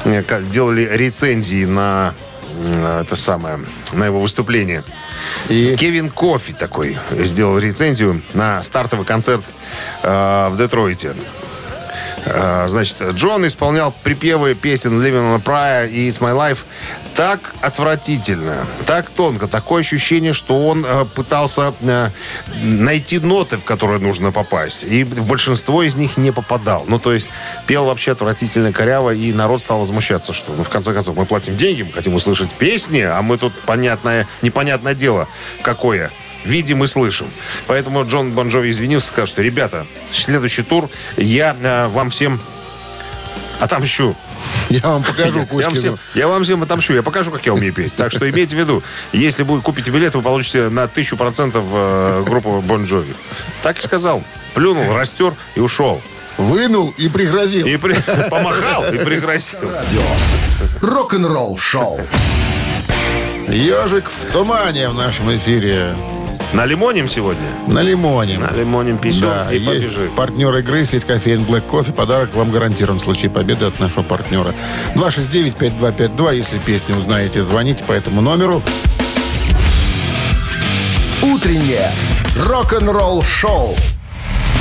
э, 0.05 0.23
делали 0.51 0.89
рецензии 0.93 1.65
на 1.65 2.15
это 3.01 3.17
самое, 3.17 3.59
на 3.93 4.05
его 4.05 4.21
выступление. 4.21 4.83
И 5.49 5.77
Кевин 5.77 6.11
Кофи 6.11 6.53
такой 6.53 6.97
сделал 7.11 7.59
рецензию 7.59 8.23
на 8.35 8.63
стартовый 8.63 9.05
концерт 9.07 9.45
э, 10.03 10.49
в 10.51 10.57
Детройте. 10.57 11.15
Э, 12.25 12.67
значит, 12.69 12.99
Джон 13.13 13.47
исполнял 13.47 13.93
припевы 14.03 14.55
песен 14.55 15.01
Living 15.01 15.35
on 15.35 15.37
a 15.37 15.39
Prayer 15.39 15.91
и 15.91 16.09
It's 16.09 16.21
My 16.21 16.35
Life 16.35 16.59
так 17.15 17.55
отвратительно, 17.61 18.67
так 18.87 19.11
тонко. 19.11 19.47
Такое 19.49 19.81
ощущение, 19.81 20.33
что 20.33 20.67
он 20.67 20.85
э, 20.87 21.05
пытался 21.05 21.75
э, 21.81 22.09
найти 22.63 23.19
ноты, 23.19 23.59
в 23.59 23.65
которые 23.65 23.99
нужно 23.99 24.33
попасть. 24.33 24.85
И 24.85 25.05
в 25.05 25.27
большинство 25.27 25.83
из 25.83 25.97
них 25.97 26.17
не 26.17 26.31
попадал. 26.31 26.85
Ну, 26.89 26.99
то 26.99 27.13
есть, 27.13 27.31
пел 27.67 27.85
вообще 27.85 28.13
отвратительно 28.13 28.73
коряво, 28.73 29.11
и 29.11 29.33
народ 29.33 29.63
стал 29.63 29.81
возмущаться, 29.81 30.33
что, 30.33 30.53
ну, 30.53 30.65
в 30.65 30.69
конце 30.69 30.95
концов, 30.95 31.17
мы 31.17 31.27
платим 31.27 31.57
деньги, 31.57 31.83
мы 31.83 31.93
хотим 31.93 32.15
услышать 32.15 32.51
песни, 32.53 33.01
а 33.01 33.21
мы 33.23 33.37
тут, 33.37 33.53
понятное, 33.67 34.27
непонятное 34.41 34.95
дело, 34.95 35.29
какое 35.63 36.11
видим 36.45 36.83
и 36.85 36.87
слышим. 36.87 37.27
Поэтому 37.67 38.05
Джон 38.07 38.33
Бон 38.33 38.49
Джови 38.49 38.71
извинился, 38.71 39.09
сказал, 39.09 39.27
что, 39.27 39.43
ребята, 39.43 39.87
следующий 40.13 40.63
тур 40.63 40.89
я 41.17 41.57
э, 41.61 41.89
вам 41.89 42.11
всем 42.11 42.41
отомщу. 43.61 44.17
я 44.71 44.81
вам 44.83 45.03
покажу 45.03 45.47
Я 45.53 45.67
вам, 45.67 45.75
всем, 45.75 45.99
я 46.15 46.29
вам 46.29 46.43
всем 46.45 46.63
отомщу. 46.63 46.95
Я 46.95 47.03
покажу, 47.03 47.31
как 47.31 47.47
я 47.47 47.55
умею 47.55 47.73
петь. 47.73 47.95
Так 47.95 48.11
что 48.13 48.29
имейте 48.29 48.57
в 48.57 48.59
виду, 48.59 48.83
если 49.13 49.43
вы 49.45 49.61
купите 49.61 49.91
билет, 49.91 50.15
вы 50.15 50.23
получите 50.23 50.69
на 50.69 50.89
тысячу 50.89 51.17
процентов 51.17 51.65
э, 51.73 52.25
группу 52.27 52.61
Бон 52.61 52.85
Джови. 52.85 53.15
Так 53.63 53.79
и 53.79 53.83
сказал. 53.83 54.23
Плюнул, 54.55 54.93
растер 54.93 55.35
и 55.55 55.61
ушел. 55.61 56.03
Вынул 56.39 56.95
и 56.97 57.09
пригрозил. 57.09 57.67
И 57.67 57.77
при- 57.77 57.95
помахал, 58.31 58.93
и 58.93 58.99
пригрозил. 58.99 59.59
Радио. 59.61 60.03
Рок-н-ролл 60.81 61.57
шоу. 61.59 62.01
Ежик 63.49 64.11
в 64.11 64.33
тумане 64.33 64.89
в 64.89 64.95
нашем 64.95 65.35
эфире. 65.37 65.95
На 66.53 66.67
лимоним 66.67 67.09
сегодня? 67.09 67.47
На 67.67 67.81
лимоне. 67.81 68.39
На 68.39 68.51
лимоним 68.53 68.99
писем 68.99 69.23
Да, 69.23 69.51
и 69.51 69.59
есть 69.59 69.67
побежит. 69.97 70.15
партнер 70.15 70.55
игры 70.59 70.85
сеть 70.85 71.05
кофеин 71.05 71.45
Black 71.45 71.63
Кофе. 71.63 71.93
Подарок 71.93 72.35
вам 72.35 72.51
гарантирован 72.51 72.99
в 72.99 73.03
случае 73.03 73.31
победы 73.31 73.65
от 73.65 73.81
нашего 73.81 74.03
партнера. 74.03 74.55
269-5252. 74.95 76.37
Если 76.37 76.59
песню 76.59 76.97
узнаете, 76.99 77.43
звоните 77.43 77.83
по 77.85 77.93
этому 77.93 78.21
номеру. 78.21 78.63
Утреннее 81.23 81.91
рок-н-ролл 82.37 83.23
шоу 83.23 83.75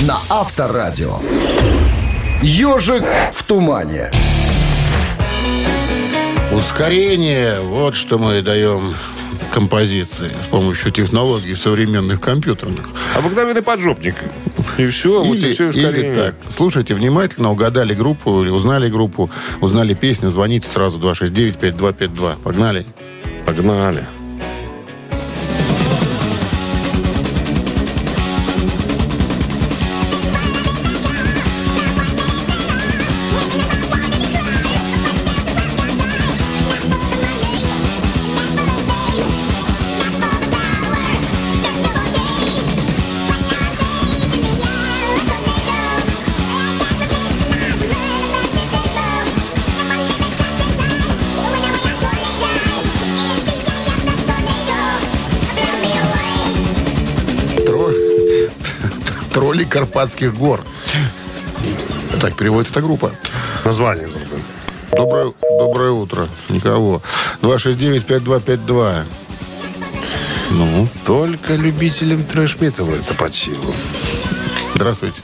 на 0.02 0.18
Авторадио. 0.30 1.20
Ежик 2.42 3.04
в 3.34 3.44
тумане. 3.44 4.12
Ускорение. 6.54 7.60
Вот 7.62 7.96
что 7.96 8.18
мы 8.18 8.42
даем 8.42 8.96
композиции 9.52 10.32
с 10.42 10.48
помощью 10.48 10.92
технологий 10.92 11.56
современных 11.56 12.20
компьютерных. 12.20 12.90
Обыкновенный 13.16 13.62
поджопник. 13.62 14.16
И 14.78 14.88
все, 14.88 15.24
вот 15.24 15.38
и 15.38 15.48
Или, 15.48 15.54
все 15.54 15.70
или 15.70 16.14
так. 16.14 16.36
Слушайте 16.50 16.96
внимательно, 16.96 17.52
угадали 17.52 17.94
группу 17.94 18.42
или 18.42 18.50
узнали 18.50 18.90
группу, 18.90 19.30
узнали 19.60 19.94
песню, 19.94 20.30
звоните 20.30 20.68
сразу 20.68 21.00
269-5252. 21.00 22.42
Погнали. 22.44 22.86
Погнали. 23.46 24.06
Тролли 59.62 59.66
Карпатских 59.66 60.34
гор. 60.34 60.62
Так 62.20 62.36
переводится 62.36 62.74
эта 62.74 62.82
группа. 62.82 63.12
Название 63.66 64.08
группы. 64.08 64.40
Доброе, 64.92 65.34
доброе 65.42 65.92
утро. 65.92 66.28
Никого. 66.50 67.02
269-5252. 67.42 69.04
Ну, 70.52 70.88
Только 71.06 71.54
любителям 71.56 72.24
трэш-металла 72.24 72.96
это 72.96 73.14
под 73.14 73.34
силу. 73.34 73.74
здравствуйте. 74.76 75.22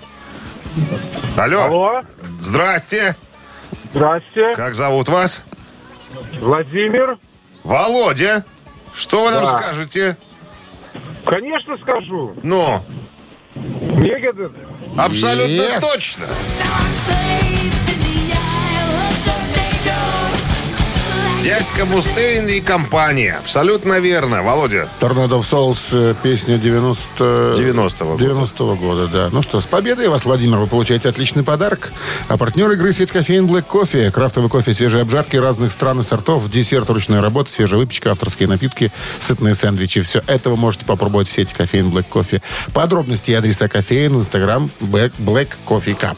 Алло. 1.37 1.63
Алло, 1.63 2.01
Здрасте. 2.39 3.15
здрасте. 3.93 4.55
Как 4.55 4.75
зовут 4.75 5.09
вас? 5.09 5.41
Владимир. 6.39 7.17
Володя. 7.63 8.45
Что 8.93 9.25
вы 9.25 9.31
нам 9.31 9.43
Да. 9.43 9.57
скажете? 9.59 10.15
Конечно 11.25 11.77
скажу. 11.77 12.33
Ну, 12.43 12.81
Мегадет. 13.97 14.51
абсолютно 14.97 15.51
Yes. 15.51 15.81
точно. 15.81 16.25
Дядька 21.47 21.85
Мустейн 21.85 22.45
и 22.49 22.59
компания. 22.59 23.37
Абсолютно 23.39 24.01
верно, 24.01 24.43
Володя. 24.43 24.89
Торнадо 24.99 25.37
of 25.37 25.43
Souls, 25.43 25.91
э, 25.93 26.13
песня 26.21 26.57
90... 26.57 27.53
90-го 27.57 28.11
года. 28.11 28.21
90 28.21 28.63
года, 28.75 29.07
да. 29.07 29.29
Ну 29.31 29.41
что, 29.41 29.61
с 29.61 29.65
победой 29.65 30.09
вас, 30.09 30.25
Владимир, 30.25 30.57
вы 30.57 30.67
получаете 30.67 31.07
отличный 31.07 31.43
подарок. 31.43 31.93
А 32.27 32.35
партнер 32.35 32.69
игры 32.71 32.91
сеть 32.91 33.13
кофеин 33.13 33.45
Black 33.45 33.61
Кофе. 33.61 34.11
Крафтовый 34.11 34.49
кофе, 34.49 34.73
свежие 34.73 35.03
обжарки 35.03 35.37
разных 35.37 35.71
стран 35.71 36.01
и 36.01 36.03
сортов, 36.03 36.49
десерт 36.49 36.89
ручной 36.89 37.21
работы, 37.21 37.49
свежая 37.49 37.79
выпечка, 37.79 38.11
авторские 38.11 38.49
напитки, 38.49 38.91
сытные 39.21 39.55
сэндвичи. 39.55 40.01
Все 40.01 40.21
это 40.27 40.49
вы 40.49 40.57
можете 40.57 40.83
попробовать 40.83 41.29
в 41.29 41.31
сети 41.31 41.55
кофеин 41.55 41.87
Black 41.87 42.07
Кофе. 42.09 42.41
Подробности 42.73 43.31
и 43.31 43.35
адреса 43.35 43.69
кофеин 43.69 44.17
в 44.17 44.19
инстаграм 44.19 44.69
Black 44.81 45.51
Coffee 45.65 45.97
Cup. 45.97 46.17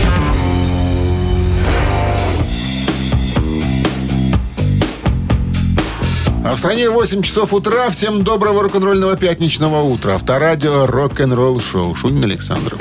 А 6.43 6.55
в 6.55 6.59
стране 6.59 6.89
8 6.89 7.21
часов 7.21 7.53
утра. 7.53 7.89
Всем 7.91 8.23
доброго 8.23 8.63
рок-н-ролльного 8.63 9.15
пятничного 9.15 9.83
утра. 9.83 10.15
Авторадио 10.15 10.87
рок-н-ролл 10.87 11.59
шоу. 11.59 11.93
Шунин 11.93 12.23
Александров. 12.23 12.79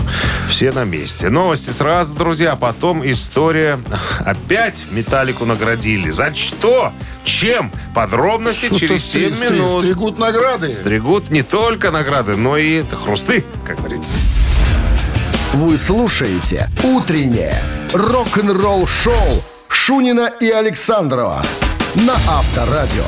Все 0.48 0.72
на 0.72 0.84
месте. 0.84 1.28
Новости 1.28 1.68
сразу, 1.70 2.14
друзья. 2.14 2.56
Потом 2.56 3.08
история. 3.08 3.78
Опять 4.24 4.86
Металлику 4.90 5.44
наградили. 5.44 6.10
За 6.10 6.34
что? 6.34 6.92
Чем? 7.22 7.70
Подробности 7.94 8.66
Что-то 8.66 8.80
через 8.80 9.04
7 9.04 9.34
стри- 9.34 9.46
стри- 9.46 9.58
минут. 9.58 9.82
Стригут 9.82 10.18
награды. 10.18 10.72
Стригут 10.72 11.28
не 11.28 11.42
только 11.42 11.90
награды, 11.90 12.36
но 12.36 12.56
и 12.56 12.82
хрусты, 12.84 13.44
как 13.66 13.76
говорится. 13.76 14.12
Вы 15.52 15.76
слушаете 15.76 16.70
«Утреннее 16.82 17.60
рок-н-ролл 17.92 18.86
шоу» 18.86 19.42
Шунина 19.68 20.30
и 20.40 20.48
Александрова 20.48 21.42
на 21.96 22.14
Авторадио. 22.14 23.04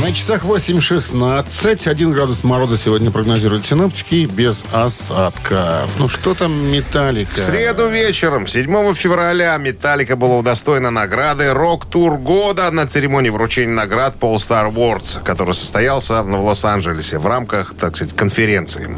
На 0.00 0.10
часах 0.12 0.44
8.16. 0.44 1.88
1 1.88 2.12
градус 2.12 2.44
мороза 2.44 2.78
сегодня 2.78 3.10
прогнозируют 3.10 3.66
синоптики 3.66 4.24
без 4.24 4.64
осадков. 4.72 5.90
Ну 5.98 6.08
что 6.08 6.32
там 6.32 6.72
Металлика? 6.72 7.30
В 7.34 7.38
среду 7.38 7.88
вечером, 7.88 8.46
7 8.46 8.94
февраля, 8.94 9.56
Металлика 9.58 10.16
была 10.16 10.38
удостоена 10.38 10.90
награды 10.90 11.52
«Рок-тур 11.52 12.16
года» 12.16 12.70
на 12.70 12.86
церемонии 12.86 13.28
вручения 13.28 13.74
наград 13.74 14.14
Paul 14.18 14.36
Star 14.36 14.72
Awards, 14.72 15.22
который 15.22 15.54
состоялся 15.54 16.22
в 16.22 16.42
Лос-Анджелесе 16.42 17.18
в 17.18 17.26
рамках, 17.26 17.74
так 17.74 17.96
сказать, 17.96 18.16
конференции. 18.16 18.96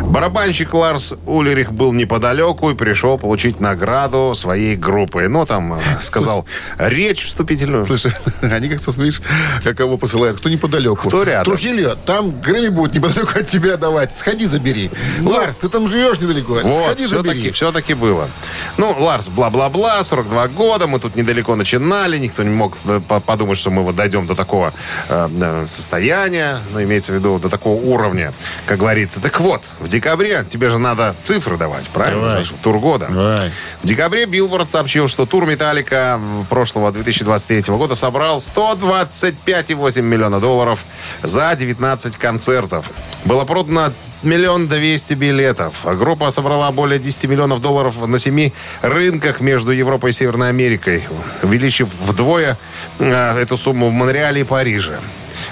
Барабанщик 0.00 0.74
Ларс 0.74 1.14
Улерих 1.24 1.72
был 1.72 1.92
неподалеку 1.92 2.70
и 2.70 2.74
пришел 2.74 3.16
получить 3.16 3.60
награду 3.60 4.34
своей 4.34 4.74
группы. 4.74 5.28
Ну, 5.28 5.46
там, 5.46 5.74
э, 5.74 5.78
сказал 6.00 6.46
речь 6.78 7.26
вступительную. 7.26 7.86
Слушай, 7.86 8.12
они 8.42 8.68
как-то, 8.68 8.90
смотришь, 8.90 9.22
как 9.62 9.76
кого 9.76 9.96
посылают. 9.96 10.31
Кто 10.36 10.48
неподалеку? 10.48 11.08
Кто 11.08 11.22
рядом? 11.22 11.44
Трухильо, 11.44 11.96
там 12.06 12.40
Грэмми 12.40 12.68
будет 12.68 12.94
неподалеку 12.94 13.38
от 13.38 13.46
тебя 13.46 13.76
давать. 13.76 14.16
Сходи, 14.16 14.46
забери. 14.46 14.90
Ларс, 15.22 15.58
ты 15.58 15.68
там 15.68 15.88
живешь 15.88 16.20
недалеко. 16.20 16.54
Вот, 16.62 16.72
Сходи, 16.84 17.06
все-таки, 17.06 17.28
забери. 17.38 17.50
все-таки 17.52 17.94
было. 17.94 18.28
Ну, 18.76 18.94
Ларс, 18.98 19.28
бла-бла-бла, 19.28 20.02
42 20.02 20.48
года, 20.48 20.86
мы 20.86 20.98
тут 21.00 21.16
недалеко 21.16 21.54
начинали, 21.56 22.18
никто 22.18 22.42
не 22.42 22.50
мог 22.50 22.76
э, 22.86 23.00
по- 23.06 23.20
подумать, 23.20 23.58
что 23.58 23.70
мы 23.70 23.82
вот 23.82 23.96
дойдем 23.96 24.26
до 24.26 24.34
такого 24.34 24.72
э, 25.08 25.28
э, 25.40 25.66
состояния, 25.66 26.58
ну, 26.72 26.82
имеется 26.82 27.12
в 27.12 27.16
виду 27.16 27.38
до 27.38 27.48
такого 27.48 27.80
уровня, 27.80 28.32
как 28.66 28.78
говорится. 28.78 29.20
Так 29.20 29.40
вот, 29.40 29.62
в 29.80 29.88
декабре 29.88 30.44
тебе 30.48 30.70
же 30.70 30.78
надо 30.78 31.14
цифры 31.22 31.56
давать, 31.56 31.88
правильно? 31.90 32.28
Давай. 32.28 32.44
Саша? 32.44 32.54
Тур 32.62 32.78
года. 32.78 33.08
Давай. 33.10 33.50
В 33.82 33.86
декабре 33.86 34.26
Билборд 34.26 34.70
сообщил, 34.70 35.08
что 35.08 35.26
тур 35.26 35.46
«Metallica» 35.46 36.20
прошлого 36.48 36.92
2023 36.92 37.74
года 37.74 37.94
собрал 37.94 38.38
125,8 38.38 40.00
миллиона 40.22 40.40
долларов 40.40 40.84
за 41.22 41.54
19 41.54 42.16
концертов. 42.16 42.90
Было 43.24 43.44
продано 43.44 43.92
миллион 44.22 44.68
двести 44.68 45.14
билетов. 45.14 45.74
Группа 45.84 46.30
собрала 46.30 46.70
более 46.70 47.00
10 47.00 47.24
миллионов 47.24 47.60
долларов 47.60 48.06
на 48.06 48.18
семи 48.18 48.52
рынках 48.82 49.40
между 49.40 49.72
Европой 49.72 50.10
и 50.10 50.12
Северной 50.12 50.50
Америкой, 50.50 51.02
увеличив 51.42 51.88
вдвое 52.06 52.56
э, 53.00 53.38
эту 53.40 53.56
сумму 53.56 53.88
в 53.88 53.92
Монреале 53.92 54.42
и 54.42 54.44
Париже. 54.44 55.00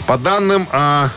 По 0.07 0.17
данным 0.17 0.69
э, 0.71 1.09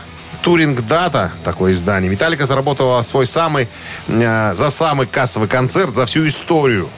Туринг 0.42 0.80
Дата, 0.80 1.30
такое 1.44 1.74
издание, 1.74 2.10
Металлика 2.10 2.46
заработала 2.46 3.00
свой 3.02 3.26
самый, 3.26 3.68
э, 4.08 4.54
за 4.56 4.68
самый 4.70 5.06
кассовый 5.06 5.48
концерт 5.48 5.94
за 5.94 6.06
всю 6.06 6.26
историю. 6.26 6.88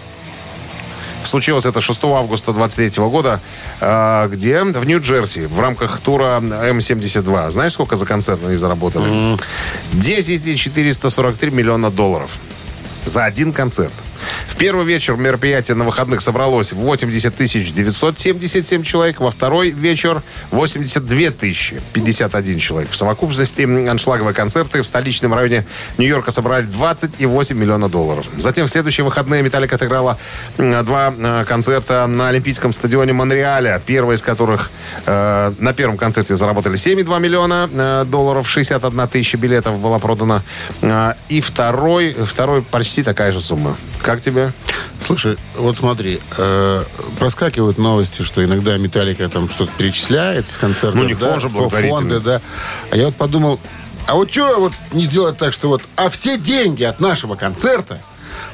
Случилось 1.27 1.67
это 1.67 1.81
6 1.81 2.05
августа 2.05 2.53
23 2.53 3.03
года, 3.09 3.41
э, 3.81 4.29
где 4.31 4.63
в 4.63 4.85
Нью-Джерси 4.85 5.47
в 5.47 5.61
рамках 5.61 6.01
тура 6.01 6.41
М-72. 6.41 7.51
Знаешь, 7.51 7.73
сколько 7.73 7.97
за 7.97 8.07
концерт 8.07 8.41
они 8.47 8.57
заработали? 8.57 9.37
10 9.93 10.59
443 10.59 11.51
миллиона 11.51 11.91
долларов. 11.91 12.31
За 13.05 13.25
один 13.25 13.53
концерт. 13.53 13.93
В 14.49 14.57
первый 14.57 14.87
вечер 14.87 15.17
мероприятия 15.17 15.75
на 15.75 15.85
выходных 15.85 16.21
собралось 16.21 16.73
80 16.73 17.35
тысяч 17.37 17.73
977 17.73 18.83
человек. 18.83 19.21
Во 19.21 19.31
второй 19.31 19.71
вечер 19.71 20.23
82 20.51 21.31
тысячи 21.31 21.81
51 21.93 22.59
человек. 22.59 22.91
В 22.91 22.97
совокупности 22.97 23.63
аншлаговые 23.63 24.35
концерты 24.35 24.83
в 24.83 24.87
столичном 24.87 25.35
районе 25.35 25.67
Нью-Йорка 25.99 26.31
собрали 26.31 26.65
28 26.65 27.57
миллионов 27.57 27.91
долларов. 27.91 28.27
Затем 28.39 28.67
в 28.67 28.71
следующие 28.71 29.05
выходные 29.05 29.43
«Металлика» 29.43 29.77
отыграла 29.77 30.19
два 30.57 31.13
э, 31.17 31.45
концерта 31.47 32.07
на 32.07 32.29
Олимпийском 32.29 32.73
стадионе 32.73 33.13
Монреаля. 33.13 33.83
Первый 33.85 34.15
из 34.17 34.23
которых 34.23 34.71
э, 35.05 35.53
на 35.59 35.73
первом 35.75 35.97
концерте 35.97 36.35
заработали 36.37 36.77
7,2 36.77 37.21
миллиона 37.21 37.69
э, 37.71 38.05
долларов. 38.07 38.49
61 38.49 39.09
тысяча 39.09 39.37
билетов 39.37 39.79
была 39.79 39.99
продана. 39.99 40.43
Э, 40.83 41.13
и 41.29 41.41
второй, 41.41 42.15
второй 42.15 42.63
почти 42.63 43.03
такая 43.03 43.33
же 43.33 43.41
сумма. 43.41 43.77
Как 44.03 44.21
тебе? 44.21 44.53
Слушай, 45.07 45.37
вот 45.57 45.77
смотри, 45.77 46.21
э, 46.37 46.85
проскакивают 47.19 47.79
новости, 47.79 48.23
что 48.23 48.45
иногда 48.45 48.77
Металлика 48.77 49.29
там 49.29 49.49
что-то 49.49 49.73
перечисляет 49.77 50.51
с 50.51 50.57
концертов. 50.57 50.95
Ну, 50.95 51.05
не 51.05 51.15
да, 51.15 51.39
фонд 51.39 51.43
же 51.43 51.49
фонды, 51.89 52.21
да. 52.21 52.41
А 52.91 52.97
я 52.97 53.07
вот 53.07 53.17
подумал, 53.17 53.61
а 54.07 54.15
вот 54.15 54.33
что 54.33 54.59
вот 54.59 54.73
не 54.93 55.05
сделать 55.05 55.39
так, 55.39 55.53
что 55.53 55.69
вот, 55.69 55.83
а 55.97 56.09
все 56.09 56.39
деньги 56.39 56.85
от 56.85 57.01
нашего 57.01 57.35
концерта 57.35 58.01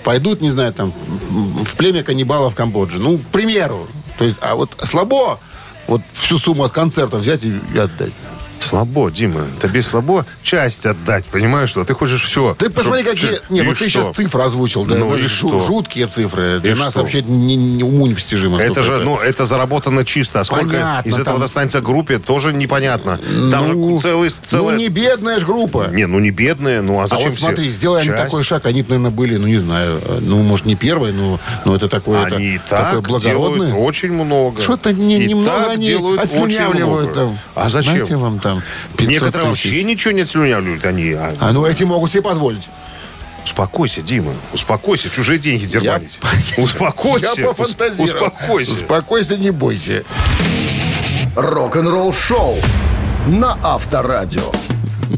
пойдут, 0.04 0.40
не 0.40 0.50
знаю, 0.50 0.72
там, 0.72 0.92
в 0.92 1.76
племя 1.76 2.02
каннибалов 2.02 2.54
Камбоджи. 2.54 2.98
Ну, 2.98 3.18
к 3.18 3.26
примеру. 3.26 3.88
То 4.18 4.24
есть, 4.24 4.38
а 4.40 4.54
вот 4.54 4.72
слабо 4.84 5.38
вот 5.86 6.02
всю 6.12 6.38
сумму 6.38 6.64
от 6.64 6.72
концерта 6.72 7.16
взять 7.18 7.44
и 7.44 7.78
отдать. 7.78 8.12
Слабо, 8.62 9.10
Дима. 9.10 9.42
Тебе 9.60 9.82
слабо 9.82 10.24
часть 10.42 10.86
отдать, 10.86 11.24
понимаешь, 11.26 11.70
что 11.70 11.84
ты 11.84 11.94
хочешь 11.94 12.22
все. 12.24 12.54
Ты 12.58 12.70
посмотри, 12.70 13.02
какие... 13.04 13.40
Не, 13.50 13.62
вот 13.62 13.78
ты 13.78 13.84
сейчас 13.88 14.14
цифры 14.14 14.42
озвучил. 14.42 14.84
Да, 14.84 14.94
Ну 14.94 15.16
и 15.16 15.26
что? 15.26 15.60
Жуткие 15.62 16.06
цифры. 16.06 16.60
Для 16.60 16.72
И 16.72 16.74
нас 16.74 16.92
что? 16.92 17.00
вообще 17.00 17.22
не, 17.22 17.56
не 17.56 17.82
уму 17.82 18.06
непостижимо. 18.06 18.58
Это 18.60 18.82
же, 18.82 18.98
ну, 18.98 19.18
это 19.18 19.46
заработано 19.46 20.04
чисто. 20.04 20.40
А 20.40 20.44
сколько 20.44 20.66
Понятно, 20.66 21.08
из 21.08 21.14
этого 21.14 21.34
там- 21.34 21.40
достанется 21.40 21.80
группе, 21.80 22.18
тоже 22.18 22.52
непонятно. 22.52 23.18
Там 23.50 23.72
Ну, 23.72 23.96
же 23.98 24.02
целый... 24.02 24.30
целый... 24.30 24.74
Ну, 24.74 24.78
не 24.80 24.88
бедная 24.88 25.38
ж 25.38 25.44
группа. 25.44 25.88
Не, 25.90 26.06
ну 26.06 26.18
не 26.20 26.30
бедные, 26.30 26.82
ну 26.82 27.00
а 27.00 27.04
а 27.04 27.06
зачем 27.06 27.26
вот 27.26 27.34
все? 27.36 27.46
смотри, 27.46 27.70
сделай 27.70 28.00
они 28.00 28.10
Часть. 28.10 28.22
такой 28.22 28.42
шаг, 28.44 28.66
они, 28.66 28.82
наверное, 28.82 29.10
были, 29.10 29.36
ну, 29.36 29.46
не 29.46 29.56
знаю, 29.56 30.00
ну, 30.20 30.40
может, 30.42 30.66
не 30.66 30.76
первые, 30.76 31.12
но, 31.12 31.40
но 31.64 31.74
это 31.76 31.88
такое, 31.88 32.26
это, 32.26 32.36
Они 32.36 32.54
и 32.54 32.58
такое 32.68 32.92
так 32.94 33.08
благородное. 33.08 33.68
делают 33.70 33.88
очень 33.88 34.12
много. 34.12 34.62
Что-то 34.62 34.92
не, 34.92 35.20
И 35.22 35.26
немного 35.26 35.70
они 35.70 35.86
делают 35.86 36.20
очень 36.22 36.68
много. 36.68 37.06
там. 37.12 37.38
А 37.54 37.68
зачем? 37.68 37.92
Знаете, 37.94 38.16
вам 38.16 38.38
там 38.38 38.51
500 38.96 39.08
Некоторые 39.08 39.52
тысяч. 39.54 39.64
вообще 39.64 39.84
ничего 39.84 40.12
не 40.12 40.20
отслюнявливают. 40.22 40.84
Они... 40.84 41.12
а, 41.12 41.34
А 41.40 41.52
ну 41.52 41.64
эти 41.66 41.84
могут 41.84 42.10
себе 42.12 42.22
позволить. 42.22 42.68
Успокойся, 43.44 44.02
Дима. 44.02 44.32
Успокойся. 44.52 45.10
Чужие 45.10 45.38
деньги 45.38 45.64
дербались. 45.64 46.18
Успокойся. 46.56 47.32
Я 47.36 47.46
пофантазировал. 47.48 48.04
Успокойся. 48.04 48.72
Успокойся, 48.72 49.36
не 49.36 49.50
бойся. 49.50 50.04
Рок-н-ролл 51.36 52.12
шоу 52.12 52.56
на 53.26 53.58
Авторадио. 53.62 54.52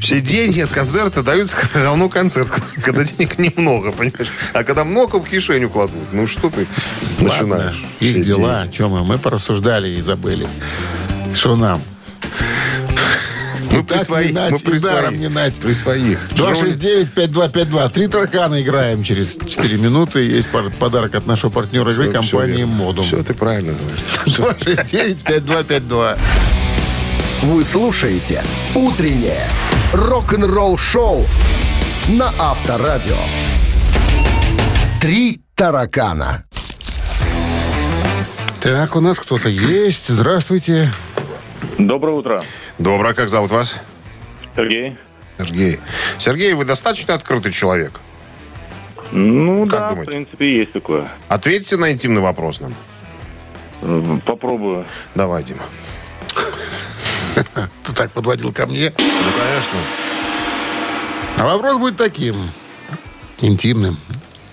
Все 0.01 0.21
деньги 0.21 0.61
от 0.61 0.71
концерта 0.71 1.23
даются 1.23 1.57
равно 1.75 2.09
концерт, 2.09 2.51
когда 2.83 3.05
денег 3.05 3.39
немного, 3.39 3.93
понимаешь? 3.93 4.33
А 4.53 4.65
когда 4.65 4.85
много 4.85 5.17
в 5.21 5.29
кишеню 5.29 5.69
кладут, 5.71 6.03
ну 6.13 6.27
что 6.27 6.51
ты 6.51 6.67
Ладно, 7.21 7.57
начинаешь? 7.57 7.85
их 8.01 8.25
дела. 8.27 8.67
Чем 8.73 8.91
мы? 8.91 9.05
Мы 9.05 9.19
порассуждали 9.19 9.89
и 9.89 10.01
забыли. 10.01 10.49
Что 11.33 11.55
нам? 11.57 11.81
Мы 13.75 13.81
И 13.81 13.83
при 13.83 13.95
так 13.95 14.03
своих, 14.05 14.33
нать, 14.33 14.53
мы 14.53 14.59
и 14.59 14.63
при 14.63 14.79
даром 14.79 15.07
своих. 15.07 15.21
не 15.21 15.29
нать. 15.29 15.55
При 15.57 15.73
своих. 15.73 16.19
269-5252. 16.33 17.91
Три 17.91 18.07
таракана 18.07 18.63
играем 18.63 19.03
через 19.03 19.37
4 19.37 19.77
минуты. 19.79 20.23
Есть 20.23 20.49
подарок 20.79 21.15
от 21.15 21.27
нашего 21.27 21.51
партнера 21.51 21.91
игры 21.93 22.13
компании 22.13 22.65
«Модум». 22.65 23.05
Все, 23.05 23.23
ты 23.25 23.35
правильно 23.35 23.75
знаешь. 23.75 23.99
269-5252. 25.27 26.19
Вы 27.43 27.65
слушаете 27.65 28.43
«Утреннее 28.75 29.49
рок-н-ролл-шоу» 29.93 31.27
на 32.09 32.33
Авторадио. 32.39 33.17
Три 35.01 35.41
таракана. 35.55 36.45
Так, 38.61 38.97
у 38.97 39.01
нас 39.01 39.19
кто-то 39.19 39.49
есть. 39.49 40.09
Здравствуйте. 40.09 40.91
Доброе 41.79 42.17
утро. 42.17 42.43
Доброе, 42.79 43.15
как 43.15 43.29
зовут 43.31 43.51
вас? 43.51 43.77
Сергей. 44.57 44.97
Сергей. 45.39 45.81
Сергей, 46.19 46.53
вы 46.55 46.65
достаточно 46.65 47.15
открытый 47.15 47.53
человек? 47.53 48.01
Ну 49.13 49.67
Как 49.67 49.81
да, 49.81 49.89
думаете? 49.91 50.11
в 50.11 50.15
принципе, 50.15 50.57
есть 50.57 50.73
такое. 50.73 51.09
Ответьте 51.29 51.77
на 51.77 51.93
интимный 51.93 52.21
вопрос 52.21 52.61
нам. 52.61 52.75
Попробую. 54.25 54.87
Давай, 55.15 55.43
Дима. 55.43 55.63
Ты 57.35 57.93
так 57.95 58.11
подводил 58.13 58.53
ко 58.53 58.67
мне. 58.67 58.93
Ну, 58.97 59.33
конечно. 59.39 59.79
А 61.39 61.45
вопрос 61.45 61.77
будет 61.79 61.97
таким. 61.97 62.37
Интимным. 63.41 63.99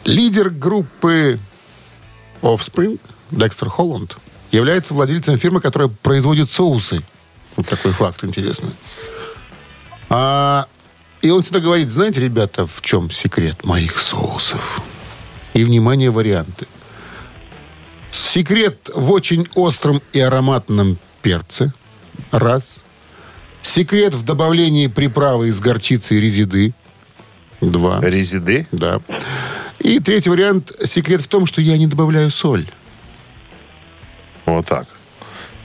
Лидер 0.04 0.50
группы 0.50 1.40
Offspring, 2.42 3.00
Декстер 3.30 3.70
Холланд, 3.70 4.18
является 4.52 4.94
владельцем 4.94 5.38
фирмы, 5.38 5.62
которая 5.62 5.90
производит 5.90 6.50
соусы. 6.50 7.02
Вот 7.56 7.68
такой 7.68 7.92
факт 7.92 8.24
интересный. 8.24 8.72
А, 10.10 10.68
и 11.22 11.30
он 11.30 11.42
всегда 11.42 11.60
говорит, 11.60 11.90
знаете, 11.90 12.20
ребята, 12.20 12.66
в 12.66 12.82
чем 12.82 13.12
секрет 13.12 13.64
моих 13.64 14.00
соусов? 14.00 14.82
И, 15.54 15.64
внимание, 15.64 16.12
варианты. 16.12 16.68
Секрет 18.10 18.90
в 18.94 19.12
очень 19.12 19.48
остром 19.56 20.02
и 20.14 20.20
ароматном 20.20 20.98
перце. 21.22 21.74
Раз. 22.32 22.84
Секрет 23.62 24.14
в 24.14 24.24
добавлении 24.24 24.88
приправы 24.88 25.50
из 25.50 25.60
горчицы 25.60 26.16
и 26.18 26.20
резиды. 26.20 26.74
Два. 27.62 28.00
Резиды? 28.02 28.68
Да. 28.72 29.02
И 29.80 30.00
третий 30.00 30.30
вариант. 30.30 30.72
Секрет 30.86 31.22
в 31.22 31.28
том, 31.28 31.46
что 31.46 31.62
я 31.62 31.78
не 31.78 31.88
добавляю 31.88 32.32
соль. 32.32 32.68
Вот 34.46 34.66
так. 34.66 34.88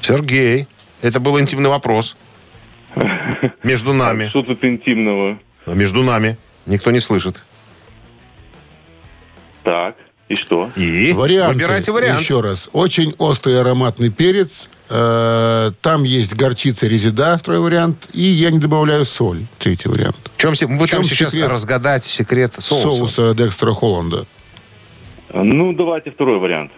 Сергей, 0.01 0.69
это 1.07 1.21
был 1.21 1.39
интимный 1.41 1.71
вопрос. 1.71 2.17
Между 3.63 3.93
нами. 3.93 4.29
Что 4.29 4.43
тут 4.43 4.65
интимного? 4.65 5.39
А 5.67 5.75
Между 5.75 6.03
нами. 6.03 6.37
Никто 6.67 6.91
не 6.91 7.01
слышит. 7.01 7.43
Так, 9.63 9.97
и 10.29 10.35
что? 10.37 10.71
И 10.77 11.13
Варианты. 11.13 11.55
выбирайте 11.55 11.93
вариант. 11.93 12.21
Еще 12.21 12.41
раз. 12.41 12.69
Очень 12.73 13.15
острый 13.19 13.61
ароматный 13.61 14.11
перец. 14.11 14.69
Э, 14.89 15.73
Там 15.83 16.05
есть 16.05 16.35
горчица 16.35 16.87
резида, 16.87 17.37
второй 17.39 17.61
вариант. 17.61 18.09
И 18.13 18.23
я 18.23 18.51
не 18.51 18.59
добавляю 18.59 19.05
соль, 19.05 19.43
третий 19.59 19.89
вариант. 19.89 20.17
В 20.37 20.41
чем, 20.41 20.51
вы 20.51 20.87
В 20.87 20.89
чем 20.89 21.01
там 21.01 21.05
сейчас 21.05 21.33
секрет? 21.33 21.49
разгадать 21.51 22.05
секрет 22.05 22.55
соуса. 22.59 22.83
Соуса 22.97 23.35
Декстера 23.35 23.73
Холланда. 23.73 24.27
Ну, 25.35 25.73
давайте 25.73 26.11
второй 26.13 26.39
вариант. 26.39 26.71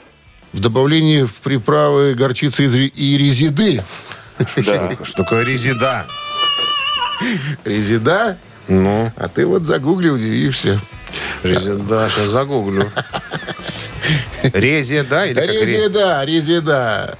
В 0.53 0.61
добавлении 0.61 1.23
в 1.25 1.35
приправы 1.37 2.15
горчицы 2.15 2.65
и 2.67 3.19
резиды. 3.19 3.83
Да. 4.67 4.93
Что 5.05 5.23
такое 5.25 5.45
резида? 5.45 6.07
Резида? 7.65 8.39
Ну, 8.69 9.11
А 9.17 9.29
ты 9.29 9.47
вот 9.47 9.63
загугли, 9.65 10.09
удивишься. 10.09 10.81
резида, 11.43 12.09
сейчас 12.11 12.27
загуглю. 12.27 12.91
Резида 14.43 15.27
или 15.27 15.41
Резида, 15.41 16.25
резида. 16.25 17.19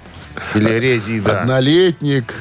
Или 0.55 0.73
резида. 0.79 1.41
Однолетник. 1.43 2.35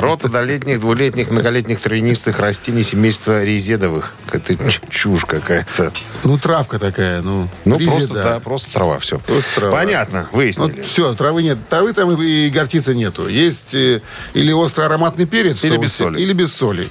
Род 0.00 0.24
однолетних, 0.24 0.78
двулетних, 0.78 1.30
многолетних 1.30 1.80
травянистых 1.80 2.38
растений 2.38 2.84
семейства 2.84 3.42
резедовых. 3.42 4.14
Это 4.30 4.56
чушь 4.90 5.24
какая-то. 5.24 5.92
Ну, 6.22 6.38
травка 6.38 6.78
такая, 6.78 7.20
ну. 7.20 7.48
Ну, 7.64 7.78
резида. 7.78 7.96
просто, 7.96 8.14
да, 8.14 8.40
просто 8.40 8.72
трава, 8.72 8.98
все. 9.00 9.18
Просто 9.18 9.60
трава. 9.60 9.72
Понятно, 9.76 10.28
выяснили. 10.30 10.76
Вот 10.76 10.84
все, 10.84 11.14
травы 11.14 11.42
нет. 11.42 11.58
Травы 11.68 11.92
там 11.94 12.22
и, 12.22 12.46
и 12.46 12.50
горчицы 12.50 12.94
нету. 12.94 13.26
Есть 13.26 13.74
э, 13.74 14.00
или 14.34 14.52
острый 14.52 14.86
ароматный 14.86 15.26
перец 15.26 15.64
Или 15.64 15.70
соусе, 15.70 15.82
без 15.82 15.92
соли. 15.92 16.20
Или 16.20 16.32
без 16.32 16.52
соли. 16.52 16.88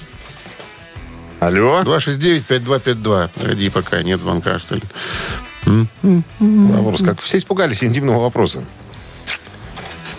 Алло? 1.40 1.82
269-5252. 1.82 3.30
Погоди, 3.34 3.70
пока 3.70 4.02
нет 4.02 4.20
звонка, 4.20 4.58
что 4.58 4.74
ли. 4.74 4.82
Вопрос, 6.40 7.02
как 7.02 7.20
все 7.20 7.38
испугались 7.38 7.82
интимного 7.82 8.20
вопроса. 8.20 8.64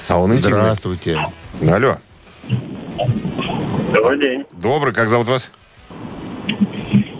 А 0.07 0.17
он 0.17 0.35
интимный. 0.35 0.61
Здравствуйте. 0.61 1.19
Алло. 1.61 1.97
Добрый 3.93 4.19
день. 4.19 4.45
Добрый, 4.51 4.93
как 4.93 5.09
зовут 5.09 5.27
вас? 5.27 5.51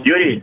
Юрий, 0.04 0.42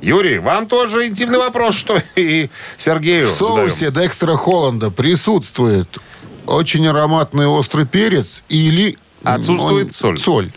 Юрий, 0.00 0.38
вам 0.38 0.66
тоже 0.66 1.06
интимный 1.06 1.38
вопрос, 1.38 1.74
что 1.76 1.96
и 2.16 2.48
Сергею 2.76 3.28
В 3.28 3.32
соусе 3.32 3.90
Декстера 3.90 4.36
Холланда 4.36 4.90
присутствует 4.90 5.98
очень 6.46 6.86
ароматный 6.86 7.46
острый 7.46 7.86
перец 7.86 8.42
или... 8.48 8.96
Отсутствует 9.24 9.88
он- 9.88 9.92
соль. 9.92 10.18
Соль. 10.18 10.50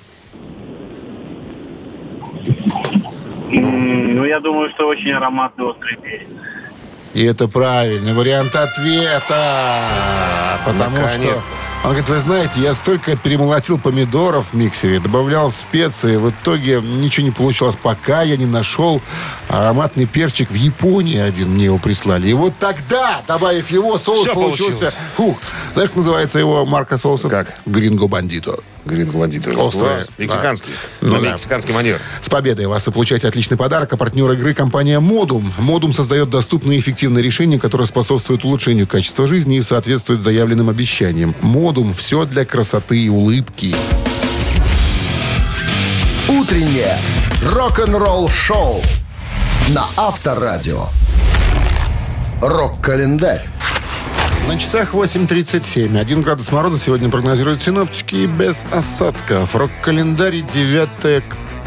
ну 3.49 4.23
я 4.23 4.39
думаю, 4.39 4.69
что 4.71 4.87
очень 4.87 5.11
ароматный 5.11 5.65
острый 5.65 5.97
перец. 5.97 6.27
И 7.13 7.23
это 7.23 7.47
правильный 7.47 8.13
вариант 8.13 8.55
ответа. 8.55 9.83
Потому 10.65 10.97
Наконец-то. 10.97 11.39
что... 11.39 11.47
Он 11.83 11.89
говорит, 11.89 12.09
вы 12.09 12.19
знаете, 12.19 12.59
я 12.59 12.75
столько 12.75 13.17
перемолотил 13.17 13.79
помидоров 13.79 14.45
в 14.51 14.53
миксере, 14.55 14.99
добавлял 14.99 15.51
специи, 15.51 16.15
в 16.15 16.29
итоге 16.29 16.79
ничего 16.79 17.25
не 17.25 17.31
получилось, 17.31 17.75
пока 17.75 18.21
я 18.21 18.37
не 18.37 18.45
нашел 18.45 19.01
ароматный 19.47 20.05
перчик 20.05 20.51
в 20.51 20.53
Японии 20.53 21.17
один, 21.17 21.49
мне 21.49 21.65
его 21.65 21.79
прислали. 21.79 22.29
И 22.29 22.33
вот 22.33 22.53
тогда, 22.59 23.23
добавив 23.27 23.71
его, 23.71 23.97
соус 23.97 24.27
Всё 24.27 24.35
получился... 24.35 24.71
получилось. 24.71 24.95
Фух. 25.17 25.37
Знаешь, 25.73 25.89
как 25.89 25.97
называется 25.97 26.37
его 26.37 26.67
марка 26.67 26.97
соусов? 26.99 27.31
Как? 27.31 27.59
Гринго 27.65 28.07
Бандито. 28.07 28.59
Грин 28.91 29.09
Гладитер. 29.09 29.57
Острое. 29.57 29.95
Класс. 29.95 30.09
Мексиканский. 30.17 30.71
Да. 31.01 31.07
Ну, 31.07 31.21
да. 31.21 31.33
мексиканский 31.33 31.73
манер. 31.73 31.99
С 32.21 32.29
победой 32.29 32.67
вас 32.67 32.85
вы 32.85 32.91
получаете 32.91 33.27
отличный 33.27 33.57
подарок. 33.57 33.93
А 33.93 33.97
партнер 33.97 34.29
игры 34.31 34.53
компания 34.53 34.99
«Модум». 34.99 35.51
«Модум» 35.57 35.93
создает 35.93 36.29
доступные 36.29 36.77
и 36.77 36.81
эффективные 36.81 37.23
решения, 37.23 37.57
которые 37.57 37.87
способствуют 37.87 38.43
улучшению 38.43 38.87
качества 38.87 39.27
жизни 39.27 39.57
и 39.57 39.61
соответствуют 39.61 40.21
заявленным 40.21 40.69
обещаниям. 40.69 41.33
«Модум»– 41.41 41.93
все 41.97 42.25
для 42.25 42.45
красоты 42.45 42.99
и 42.99 43.09
улыбки. 43.09 43.75
Утреннее 46.27 46.97
рок-н-ролл-шоу 47.45 48.81
на 49.69 49.85
Авторадио. 49.95 50.87
Рок-календарь. 52.41 53.47
На 54.47 54.57
часах 54.57 54.93
8.37. 54.93 55.97
Один 55.97 56.21
градус 56.21 56.51
мороза 56.51 56.77
сегодня 56.77 57.09
прогнозируют 57.09 57.61
синоптики 57.61 58.25
без 58.25 58.65
осадков. 58.71 59.55
Рок-календарь 59.55 60.41
9 60.41 61.23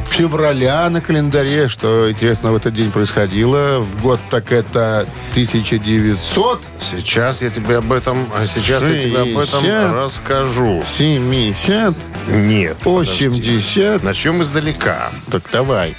февраля 0.07 0.89
на 0.91 1.01
календаре. 1.01 1.69
Что 1.69 2.11
интересно 2.11 2.53
в 2.53 2.57
этот 2.57 2.75
день 2.75 2.91
происходило? 2.91 3.81
В 3.81 4.01
год 4.01 4.21
так 4.31 4.53
это 4.53 5.07
1970. 5.31 6.59
Сейчас 6.81 7.43
я 7.43 7.51
тебе 7.51 7.79
об 7.79 7.93
этом, 7.93 8.29
а 8.35 8.47
сейчас 8.47 8.83
я 8.85 8.99
тебе 8.99 9.21
об 9.21 9.39
этом 9.39 9.95
расскажу. 9.95 10.85
70, 10.97 11.95
Нет. 12.29 12.77
подожди. 12.79 13.29
80. 13.29 14.03
Начнем 14.03 14.43
издалека. 14.43 15.13
Так 15.31 15.43
давай. 15.53 15.97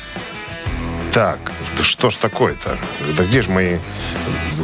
Так, 1.16 1.40
да 1.78 1.84
что 1.86 2.10
ж 2.10 2.18
такое-то? 2.18 2.78
Да 3.18 3.24
где 3.24 3.42
же 3.42 3.50
мои... 3.50 3.78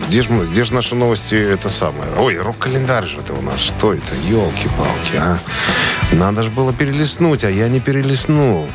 Где 0.07 0.21
же, 0.21 0.27
где 0.27 0.65
же 0.65 0.73
наши 0.73 0.95
новости 0.95 1.33
это 1.33 1.69
самое? 1.69 2.11
Ой, 2.17 2.37
рок-календарь 2.37 3.05
же 3.05 3.19
это 3.19 3.31
у 3.33 3.41
нас. 3.41 3.61
Что 3.61 3.93
это? 3.93 4.13
Елки-палки, 4.27 5.15
а? 5.15 5.39
Надо 6.11 6.43
же 6.43 6.49
было 6.49 6.73
перелистнуть, 6.73 7.45
а 7.45 7.49
я 7.49 7.69
не 7.69 7.79
перелистнул. 7.79 8.67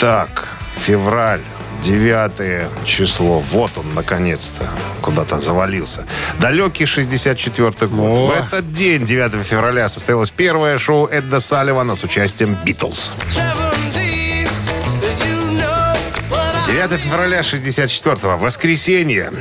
Так, 0.00 0.48
февраль. 0.78 1.42
9 1.82 2.86
число. 2.86 3.40
Вот 3.40 3.76
он, 3.76 3.92
наконец-то. 3.92 4.70
Куда-то 5.02 5.42
завалился. 5.42 6.06
Далекий 6.40 6.84
64-й 6.84 7.86
год. 7.88 8.08
О. 8.08 8.26
В 8.28 8.30
этот 8.30 8.72
день, 8.72 9.04
9 9.04 9.46
февраля, 9.46 9.90
состоялось 9.90 10.30
первое 10.30 10.78
шоу 10.78 11.06
Эдда 11.06 11.38
Салливана 11.38 11.94
с 11.94 12.02
участием 12.02 12.56
Битлз. 12.64 13.12
9 16.88 17.00
февраля 17.00 17.40
64-го, 17.40 18.36
воскресенье. 18.36 19.32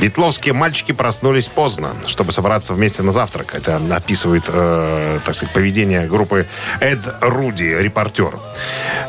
Битловские 0.00 0.54
мальчики 0.54 0.92
проснулись 0.92 1.48
поздно, 1.48 1.92
чтобы 2.06 2.32
собраться 2.32 2.72
вместе 2.72 3.02
на 3.02 3.12
завтрак. 3.12 3.54
Это 3.54 3.78
описывает, 3.94 4.44
э, 4.48 5.18
так 5.24 5.34
сказать, 5.34 5.52
поведение 5.52 6.06
группы 6.06 6.46
Эд 6.80 7.00
Руди, 7.20 7.76
репортер. 7.78 8.38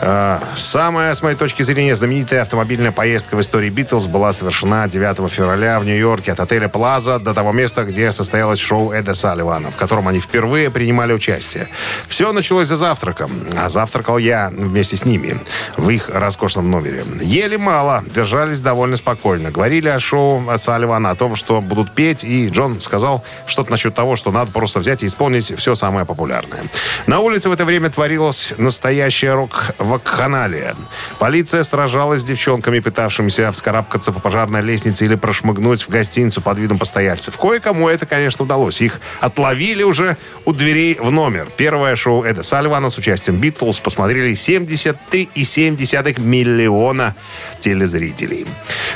Э, 0.02 0.40
самая, 0.56 1.14
с 1.14 1.22
моей 1.22 1.36
точки 1.36 1.64
зрения, 1.64 1.96
знаменитая 1.96 2.42
автомобильная 2.42 2.92
поездка 2.92 3.36
в 3.36 3.42
истории 3.42 3.70
Битлз 3.70 4.08
была 4.08 4.34
совершена 4.34 4.88
9 4.88 5.32
февраля 5.32 5.80
в 5.80 5.86
Нью-Йорке 5.86 6.32
от 6.32 6.40
отеля 6.40 6.68
Плаза 6.70 7.20
до 7.20 7.34
того 7.34 7.52
места, 7.52 7.84
где 7.84 8.12
состоялось 8.12 8.60
шоу 8.60 8.92
Эда 8.92 9.14
Салливана, 9.14 9.70
в 9.70 9.76
котором 9.76 10.08
они 10.08 10.20
впервые 10.20 10.72
принимали 10.72 11.14
участие. 11.14 11.68
Все 12.08 12.32
началось 12.32 12.68
за 12.68 12.78
завтраком, 12.78 13.32
а 13.56 13.70
завтракал 13.70 14.18
я 14.18 14.52
вместе 14.52 14.98
с 14.98 15.06
ними 15.06 15.40
в 15.78 15.90
их 15.90 16.10
роскошном 16.10 16.70
номере. 16.70 17.06
Ели 17.22 17.58
мало, 17.58 18.04
держались 18.14 18.62
довольно 18.62 18.96
спокойно. 18.96 19.52
Говорили 19.52 19.88
о 19.88 20.00
шоу 20.00 20.44
Салливана, 20.56 21.12
о 21.12 21.16
том, 21.16 21.36
что 21.36 21.62
будут 21.62 21.92
петь, 21.92 22.24
и 22.24 22.50
Джон 22.50 22.80
сказал 22.80 23.24
что-то 23.46 23.72
насчет 23.72 23.94
того, 23.94 24.16
что 24.16 24.32
надо 24.32 24.52
просто 24.52 24.80
взять 24.80 25.04
и 25.04 25.08
исполнить 25.08 25.54
все 25.58 25.76
самое 25.76 26.06
популярное. 26.06 26.64
На 27.08 27.20
улице 27.20 27.50
в 27.50 27.52
это 27.52 27.66
время 27.66 27.90
творилась 27.90 28.54
настоящая 28.58 29.34
рок-вакханалия. 29.42 30.76
Полиция 31.20 31.64
сражалась 31.64 32.22
с 32.22 32.26
девчонками, 32.26 32.80
пытавшимися 32.80 33.52
вскарабкаться 33.52 34.12
по 34.12 34.20
пожарной 34.20 34.62
лестнице 34.62 35.06
или 35.06 35.16
прошмыгнуть 35.16 35.84
в 35.84 35.90
гостиницу 35.90 36.42
под 36.42 36.60
видом 36.60 36.78
постояльцев. 36.78 37.38
Кое-кому 37.38 37.90
это, 37.90 38.06
конечно, 38.06 38.46
удалось. 38.46 38.82
Их 38.82 39.00
отловили 39.20 39.84
уже 39.84 40.18
у 40.46 40.54
дверей 40.54 40.98
в 41.00 41.12
номер. 41.12 41.48
Первое 41.58 41.96
шоу 41.96 42.24
Эда 42.24 42.44
Сальвана 42.44 42.90
с 42.90 42.98
участием 42.98 43.38
Битлз 43.38 43.80
посмотрели 43.80 44.34
73,7 44.34 46.20
миллиона 46.22 47.16
телезрителей. 47.60 48.46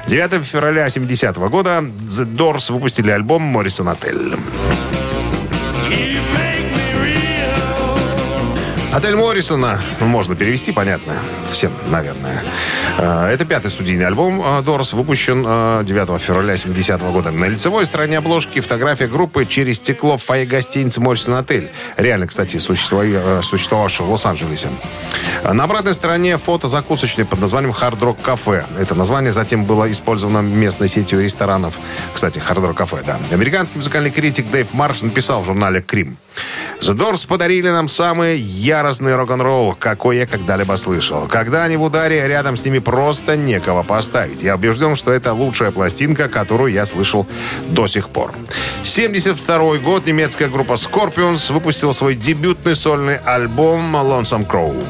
9 0.08 0.46
февраля 0.46 0.90
70 0.90 1.38
года 1.38 1.84
The 2.08 2.26
Doors 2.26 2.72
выпустили 2.72 3.12
альбом 3.12 3.42
«Моррисон 3.42 3.90
Отель». 3.90 4.36
Отель 8.96 9.18
Моррисона, 9.18 9.82
можно 10.00 10.38
перевести, 10.38 10.72
понятно, 10.72 11.16
всем, 11.52 11.74
наверное. 11.88 12.46
Э, 12.98 13.26
Это 13.26 13.44
пятый 13.44 13.70
студийный 13.70 14.08
альбом 14.08 14.42
э, 14.42 14.62
Дорс, 14.62 14.94
выпущен 14.94 15.44
э, 15.46 15.82
9 15.84 16.22
февраля 16.22 16.56
70 16.56 17.02
года. 17.12 17.32
На 17.32 17.44
лицевой 17.44 17.86
стороне 17.88 18.20
обложки 18.20 18.62
фотография 18.62 19.08
группы 19.08 19.44
через 19.44 19.78
стекло 19.78 20.16
в 20.16 20.24
фойе 20.24 20.46
гостиницы 20.46 21.02
Моррисон 21.02 21.34
Отель. 21.34 21.72
Реально, 21.98 22.28
кстати, 22.28 22.56
э, 22.56 23.42
существовавшего 23.42 24.06
в 24.06 24.12
Лос-Анджелесе. 24.12 24.70
А 25.48 25.54
На 25.54 25.66
обратной 25.66 25.94
стороне 25.94 26.40
фото 26.40 26.68
закусочной 26.68 27.24
под 27.24 27.40
названием 27.40 27.72
Hard 27.72 28.00
Rock 28.00 28.18
Cafe. 28.26 28.64
Это 28.80 28.96
название 28.96 29.32
затем 29.32 29.64
было 29.64 29.92
использовано 29.92 30.40
местной 30.40 30.88
сетью 30.88 31.22
ресторанов. 31.22 31.78
Кстати, 32.16 32.40
Hard 32.40 32.68
Rock 32.68 32.78
Cafe, 32.78 33.06
да. 33.06 33.20
Американский 33.32 33.78
музыкальный 33.78 34.10
критик 34.10 34.50
Дэйв 34.50 34.74
Марш 34.74 35.04
написал 35.04 35.44
в 35.44 35.46
журнале 35.46 35.84
«Крим». 35.84 36.18
The 36.82 36.98
Doors 36.98 37.28
подарили 37.28 37.70
нам 37.70 37.88
самый 37.88 38.40
яростный 38.40 39.16
рок-н-ролл, 39.16 39.76
какой 39.78 40.18
я 40.18 40.26
когда-либо 40.26 40.76
слышал. 40.78 41.28
Когда 41.28 41.64
они 41.64 41.78
в 41.78 41.84
ударе, 41.84 42.28
рядом 42.28 42.58
с 42.58 42.66
ними 42.66 42.80
просто 42.80 43.38
некого 43.38 43.84
поставить. 43.84 44.42
Я 44.42 44.56
убежден, 44.56 44.96
что 44.96 45.12
это 45.12 45.32
лучшая 45.34 45.70
пластинка, 45.70 46.28
которую 46.28 46.74
я 46.74 46.88
слышал 46.88 47.28
до 47.68 47.86
сих 47.86 48.10
пор. 48.10 48.34
72 48.84 49.78
год 49.78 50.08
немецкая 50.08 50.50
группа 50.50 50.74
Scorpions 50.74 51.54
выпустила 51.54 51.92
свой 51.94 52.16
дебютный 52.16 52.76
сольный 52.76 53.18
альбом 53.18 53.96
Lonesome 53.96 54.48
Crow. 54.48 54.84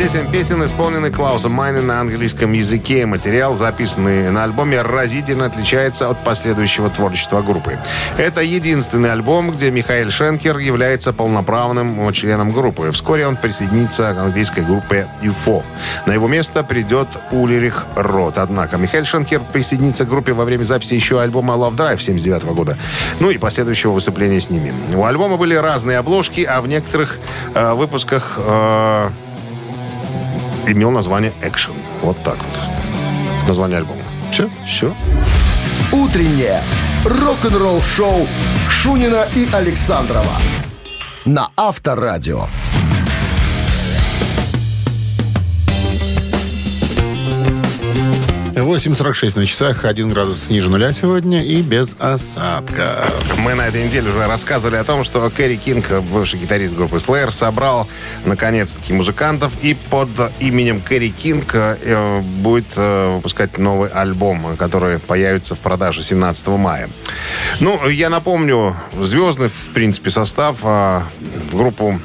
Все 0.00 0.08
семь 0.08 0.32
песен 0.32 0.64
исполнены 0.64 1.10
Клаусом 1.10 1.52
Майне 1.52 1.82
на 1.82 2.00
английском 2.00 2.54
языке. 2.54 3.04
Материал, 3.04 3.54
записанный 3.54 4.30
на 4.30 4.44
альбоме, 4.44 4.80
разительно 4.80 5.44
отличается 5.44 6.08
от 6.08 6.24
последующего 6.24 6.88
творчества 6.88 7.42
группы. 7.42 7.78
Это 8.16 8.40
единственный 8.40 9.12
альбом, 9.12 9.50
где 9.50 9.70
Михаил 9.70 10.10
Шенкер 10.10 10.56
является 10.56 11.12
полноправным 11.12 12.10
членом 12.14 12.52
группы. 12.52 12.90
Вскоре 12.92 13.26
он 13.26 13.36
присоединится 13.36 14.14
к 14.14 14.18
английской 14.18 14.64
группе 14.64 15.06
UFO. 15.20 15.62
На 16.06 16.12
его 16.12 16.28
место 16.28 16.64
придет 16.64 17.08
Улерих 17.30 17.84
Рот. 17.94 18.38
Однако 18.38 18.78
Михаил 18.78 19.04
Шенкер 19.04 19.42
присоединится 19.52 20.06
к 20.06 20.08
группе 20.08 20.32
во 20.32 20.46
время 20.46 20.64
записи 20.64 20.94
еще 20.94 21.20
альбома 21.20 21.56
Love 21.56 21.76
Drive 21.76 22.00
79 22.00 22.44
года. 22.44 22.78
Ну 23.18 23.30
и 23.30 23.36
последующего 23.36 23.90
выступления 23.90 24.40
с 24.40 24.48
ними. 24.48 24.72
У 24.96 25.04
альбома 25.04 25.36
были 25.36 25.54
разные 25.56 25.98
обложки, 25.98 26.40
а 26.40 26.62
в 26.62 26.68
некоторых 26.68 27.18
э, 27.54 27.74
выпусках... 27.74 28.38
Э, 28.38 29.10
имел 30.66 30.90
название 30.90 31.32
«Экшен». 31.42 31.74
Вот 32.02 32.22
так 32.22 32.36
вот. 32.36 33.48
Название 33.48 33.78
альбома. 33.78 34.02
Все? 34.32 34.48
Все. 34.64 34.94
Утреннее 35.92 36.62
рок-н-ролл-шоу 37.04 38.26
Шунина 38.68 39.26
и 39.34 39.48
Александрова 39.52 40.36
на 41.24 41.50
Авторадио. 41.56 42.46
8.46 48.60 49.38
на 49.38 49.46
часах, 49.46 49.84
1 49.84 50.10
градус 50.10 50.50
ниже 50.50 50.68
нуля 50.68 50.92
сегодня 50.92 51.42
и 51.44 51.62
без 51.62 51.96
осадка. 51.98 53.06
Мы 53.38 53.54
на 53.54 53.68
этой 53.68 53.84
неделе 53.84 54.10
уже 54.10 54.26
рассказывали 54.26 54.76
о 54.76 54.84
том, 54.84 55.04
что 55.04 55.30
Кэрри 55.30 55.56
Кинг, 55.56 55.90
бывший 56.12 56.38
гитарист 56.38 56.74
группы 56.74 56.96
Slayer, 56.96 57.30
собрал 57.30 57.88
наконец-таки 58.24 58.92
музыкантов 58.92 59.52
и 59.62 59.74
под 59.74 60.08
именем 60.40 60.80
Кэрри 60.80 61.08
Кинг 61.08 61.50
э, 61.54 62.20
будет 62.20 62.66
э, 62.76 63.14
выпускать 63.16 63.56
новый 63.58 63.88
альбом, 63.90 64.56
который 64.56 64.98
появится 64.98 65.54
в 65.54 65.60
продаже 65.60 66.02
17 66.02 66.48
мая. 66.48 66.88
Ну, 67.60 67.88
я 67.88 68.10
напомню, 68.10 68.76
звездный, 69.00 69.48
в 69.48 69.72
принципе, 69.74 70.10
состав 70.10 70.58
э, 70.64 71.00
в 71.50 71.56
группу 71.56 71.98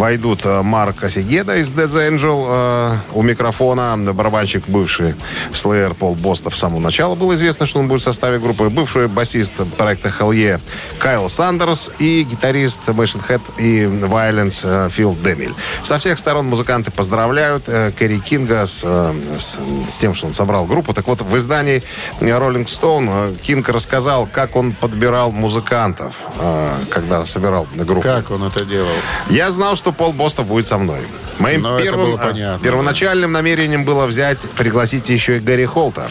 войдут 0.00 0.40
э, 0.44 0.62
Марк 0.62 1.04
Осигеда 1.04 1.58
из 1.58 1.70
Dead 1.70 1.86
Angel 1.86 2.46
э, 2.48 2.96
у 3.12 3.20
микрофона, 3.20 3.98
барабанщик 4.14 4.66
бывший 4.66 5.14
Slayer 5.52 5.94
Пол 5.94 6.14
Боста 6.14 6.48
в 6.48 6.56
самого 6.56 6.80
начала 6.80 7.14
было 7.14 7.34
известно, 7.34 7.66
что 7.66 7.80
он 7.80 7.88
будет 7.88 8.00
в 8.00 8.04
составе 8.04 8.38
группы, 8.38 8.70
бывший 8.70 9.08
басист 9.08 9.52
проекта 9.76 10.10
Хелле 10.10 10.58
Кайл 10.98 11.28
Сандерс 11.28 11.90
и 11.98 12.22
гитарист 12.22 12.80
Machine 12.88 13.22
Head 13.28 13.42
и 13.58 13.84
Violence 13.84 14.62
э, 14.64 14.88
Фил 14.88 15.14
Демиль. 15.22 15.54
Со 15.82 15.98
всех 15.98 16.18
сторон 16.18 16.46
музыканты 16.46 16.90
поздравляют 16.90 17.64
э, 17.66 17.92
Кэрри 17.92 18.20
Кинга 18.20 18.64
с, 18.64 18.80
э, 18.82 19.12
с, 19.38 19.58
с 19.86 19.98
тем, 19.98 20.14
что 20.14 20.28
он 20.28 20.32
собрал 20.32 20.64
группу. 20.64 20.94
Так 20.94 21.08
вот, 21.08 21.20
в 21.20 21.36
издании 21.36 21.82
Rolling 22.20 22.64
Stone 22.64 23.34
э, 23.34 23.34
Кинг 23.42 23.68
рассказал, 23.68 24.26
как 24.26 24.56
он 24.56 24.72
подбирал 24.72 25.30
музыкантов, 25.30 26.14
э, 26.38 26.70
когда 26.90 27.26
собирал 27.26 27.66
группу. 27.74 28.00
Как 28.00 28.30
он 28.30 28.44
это 28.44 28.64
делал? 28.64 28.88
Я 29.28 29.50
знал, 29.50 29.76
что 29.76 29.89
Пол 29.92 30.12
Бостов 30.12 30.46
будет 30.46 30.66
со 30.66 30.78
мной. 30.78 31.00
Моим 31.38 31.62
Но 31.62 31.78
первым, 31.78 32.14
а, 32.14 32.18
понятно, 32.18 32.64
первоначальным 32.64 33.32
намерением 33.32 33.84
было 33.84 34.06
взять, 34.06 34.40
пригласить 34.56 35.08
еще 35.08 35.38
и 35.38 35.40
Гарри 35.40 35.64
Холта 35.64 36.08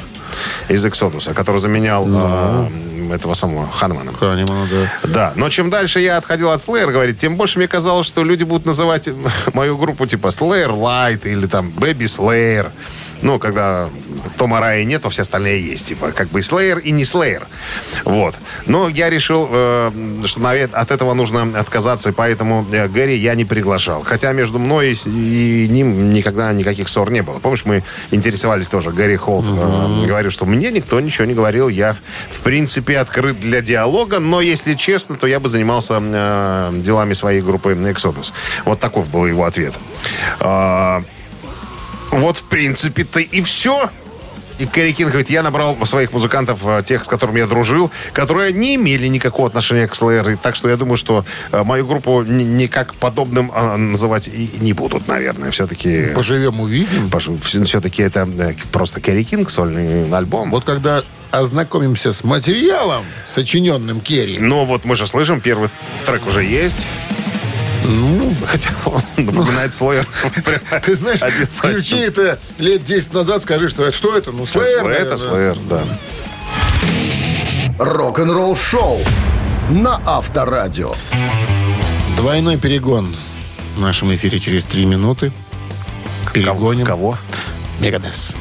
из 0.67 0.85
Эксодуса, 0.85 1.33
который 1.33 1.59
заменял 1.59 2.05
а, 2.07 2.69
этого 3.13 3.33
самого 3.33 3.67
Ханмана. 3.69 4.13
Ханимана, 4.13 4.67
да. 4.67 5.09
Да, 5.09 5.33
но 5.35 5.49
чем 5.49 5.69
дальше 5.69 5.99
я 5.99 6.17
отходил 6.17 6.51
от 6.51 6.59
Slayer, 6.59 6.91
говорит, 6.91 7.17
тем 7.17 7.35
больше 7.35 7.59
мне 7.59 7.67
казалось, 7.67 8.07
что 8.07 8.23
люди 8.23 8.43
будут 8.43 8.65
называть 8.65 9.09
мою 9.53 9.77
группу 9.77 10.05
типа 10.05 10.27
Slayer 10.27 10.69
Light 10.69 11.27
или 11.27 11.47
там 11.47 11.73
Baby 11.75 12.05
Slayer. 12.05 12.71
Ну, 13.21 13.39
когда 13.39 13.89
Тома 14.37 14.59
Рая 14.59 14.83
нет, 14.83 15.05
а 15.05 15.09
все 15.09 15.23
остальные 15.23 15.63
есть. 15.63 15.87
Типа, 15.87 16.11
как 16.11 16.29
бы 16.29 16.39
Slayer 16.39 16.79
и 16.79 16.91
не 16.91 17.03
Slayer. 17.03 17.43
Вот. 18.05 18.35
Но 18.65 18.87
я 18.89 19.09
решил, 19.09 19.47
э, 19.51 19.91
что 20.25 20.39
наве- 20.39 20.71
от 20.71 20.91
этого 20.91 21.13
нужно 21.13 21.59
отказаться, 21.59 22.09
и 22.09 22.13
поэтому 22.13 22.65
э, 22.71 22.87
Гэри 22.87 23.15
я 23.17 23.35
не 23.35 23.45
приглашал. 23.45 24.03
Хотя 24.03 24.31
между 24.31 24.59
мной 24.59 24.93
и, 24.93 25.65
и 25.65 25.67
ним 25.69 26.13
никогда 26.13 26.51
никаких 26.53 26.87
ссор 26.87 27.11
не 27.11 27.21
было. 27.21 27.39
Помнишь, 27.39 27.65
мы 27.65 27.83
интересовались 28.11 28.69
тоже. 28.69 28.91
Гэри 28.91 29.17
Холт 29.17 29.45
э, 29.47 30.05
говорил, 30.07 30.31
что 30.31 30.45
мне 30.45 30.71
никто 30.71 30.99
ничего 30.99 31.25
не 31.25 31.33
говорил. 31.33 31.69
Я, 31.69 31.95
в 32.31 32.39
принципе, 32.39 32.99
открыт 32.99 33.39
для 33.39 33.61
диалога, 33.61 34.19
но, 34.19 34.41
если 34.41 34.75
честно, 34.75 35.15
то 35.15 35.27
я 35.27 35.39
бы 35.39 35.49
занимался 35.49 35.99
э, 36.01 36.71
делами 36.75 37.13
своей 37.13 37.41
группы 37.41 37.73
Exodus. 37.73 38.31
Вот 38.65 38.79
таков 38.79 39.09
был 39.09 39.25
его 39.25 39.43
ответ. 39.45 39.73
А, 40.39 41.03
вот, 42.11 42.37
в 42.37 42.43
принципе-то 42.43 43.19
и 43.19 43.41
все. 43.41 43.89
И 44.59 44.65
Кэрри 44.65 44.91
Кинг 44.91 45.11
говорит, 45.11 45.29
я 45.29 45.41
набрал 45.41 45.77
своих 45.85 46.11
музыкантов, 46.11 46.59
э, 46.65 46.81
тех, 46.83 47.05
с 47.05 47.07
которыми 47.07 47.39
я 47.39 47.47
дружил, 47.47 47.91
которые 48.11 48.51
не 48.51 48.75
имели 48.75 49.07
никакого 49.07 49.47
отношения 49.47 49.87
к 49.87 49.93
Slayer. 49.93 50.33
И 50.33 50.35
Так 50.35 50.55
что 50.57 50.69
я 50.69 50.75
думаю, 50.75 50.97
что 50.97 51.23
э, 51.53 51.63
мою 51.63 51.87
группу 51.87 52.23
ни- 52.23 52.43
никак 52.43 52.93
подобным 52.95 53.53
э, 53.55 53.77
называть 53.77 54.27
и 54.27 54.49
не 54.59 54.73
будут, 54.73 55.07
наверное. 55.07 55.49
Все-таки... 55.51 56.07
Поживем, 56.13 56.59
увидим. 56.59 57.09
Все-таки 57.41 58.03
это 58.03 58.27
просто 58.73 58.99
Кэрри 58.99 59.23
Кинг, 59.23 59.49
сольный 59.49 60.13
альбом. 60.13 60.51
Вот 60.51 60.65
когда 60.65 61.03
ознакомимся 61.31 62.11
с 62.11 62.25
материалом, 62.25 63.05
сочиненным 63.25 64.01
Керри, 64.01 64.39
Но 64.39 64.65
вот 64.65 64.83
мы 64.83 64.97
же 64.97 65.07
слышим, 65.07 65.39
первый 65.39 65.69
трек 66.05 66.27
уже 66.27 66.43
есть. 66.43 66.85
Ну, 67.83 68.33
Хотя 68.45 68.71
он 68.85 69.01
напоминает 69.17 69.71
Slayer. 69.71 70.05
ты 70.85 70.95
знаешь, 70.95 71.19
включи 71.57 71.97
это 71.97 72.39
лет 72.57 72.83
10 72.83 73.13
назад, 73.13 73.41
скажи, 73.43 73.69
что 73.69 73.83
это, 73.83 73.95
что 73.95 74.17
это? 74.17 74.31
Ну, 74.31 74.43
Slayer, 74.43 74.87
Это. 74.87 75.15
Slayer, 75.15 75.57
да. 75.69 75.83
Рок-н-ролл 77.77 78.55
шоу 78.55 78.99
на 79.69 80.01
Авторадио. 80.05 80.93
Двойной 82.17 82.57
перегон 82.57 83.15
в 83.75 83.79
нашем 83.79 84.13
эфире 84.15 84.39
через 84.39 84.65
три 84.65 84.85
минуты. 84.85 85.31
Перегоним. 86.33 86.85
Кого? 86.85 87.17
Мегадес. 87.79 88.33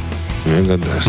Мегадес. 0.45 1.09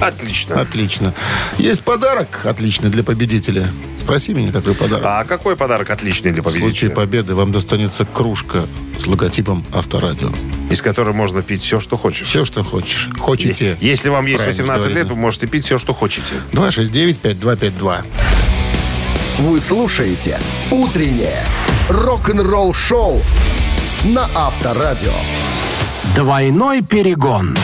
Отлично. 0.00 0.60
Отлично. 0.60 1.14
Есть 1.58 1.82
подарок 1.82 2.42
отличный 2.44 2.90
для 2.90 3.02
победителя. 3.02 3.66
Спроси 4.06 4.34
меня, 4.34 4.52
какой 4.52 4.76
подарок. 4.76 5.04
А 5.04 5.24
какой 5.24 5.56
подарок 5.56 5.90
отличный 5.90 6.30
для 6.30 6.40
В 6.40 6.44
случае 6.44 6.62
победителя? 6.62 6.90
победы 6.90 7.34
вам 7.34 7.50
достанется 7.50 8.04
кружка 8.04 8.66
с 9.00 9.06
логотипом 9.08 9.64
Авторадио. 9.74 10.30
Из 10.70 10.80
которой 10.80 11.12
можно 11.12 11.42
пить 11.42 11.60
все, 11.60 11.80
что 11.80 11.96
хочешь. 11.96 12.28
Все, 12.28 12.44
что 12.44 12.62
хочешь. 12.62 13.10
Хотите. 13.20 13.76
Если 13.80 14.08
вам 14.08 14.26
есть 14.26 14.44
Правильно 14.44 14.62
18 14.62 14.86
лет, 14.86 14.94
говорит, 14.94 15.10
вы 15.10 15.16
можете 15.16 15.48
пить 15.48 15.64
все, 15.64 15.78
что 15.78 15.92
хотите. 15.92 16.34
269-5252. 16.52 18.06
Вы 19.40 19.60
слушаете 19.60 20.38
«Утреннее 20.70 21.42
рок-н-ролл 21.88 22.72
шоу» 22.74 23.20
на 24.04 24.30
Авторадио. 24.36 25.14
Двойной 26.14 26.82
перегон. 26.82 27.56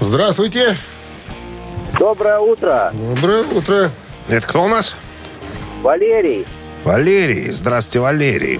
Здравствуйте. 0.00 0.78
Доброе 2.00 2.38
утро, 2.38 2.90
Доброе 2.94 3.42
утро. 3.42 3.90
Это 4.26 4.46
кто 4.46 4.64
у 4.64 4.68
нас? 4.68 4.96
Валерий. 5.82 6.46
Валерий. 6.82 7.50
Здравствуйте, 7.50 8.00
Валерий. 8.00 8.58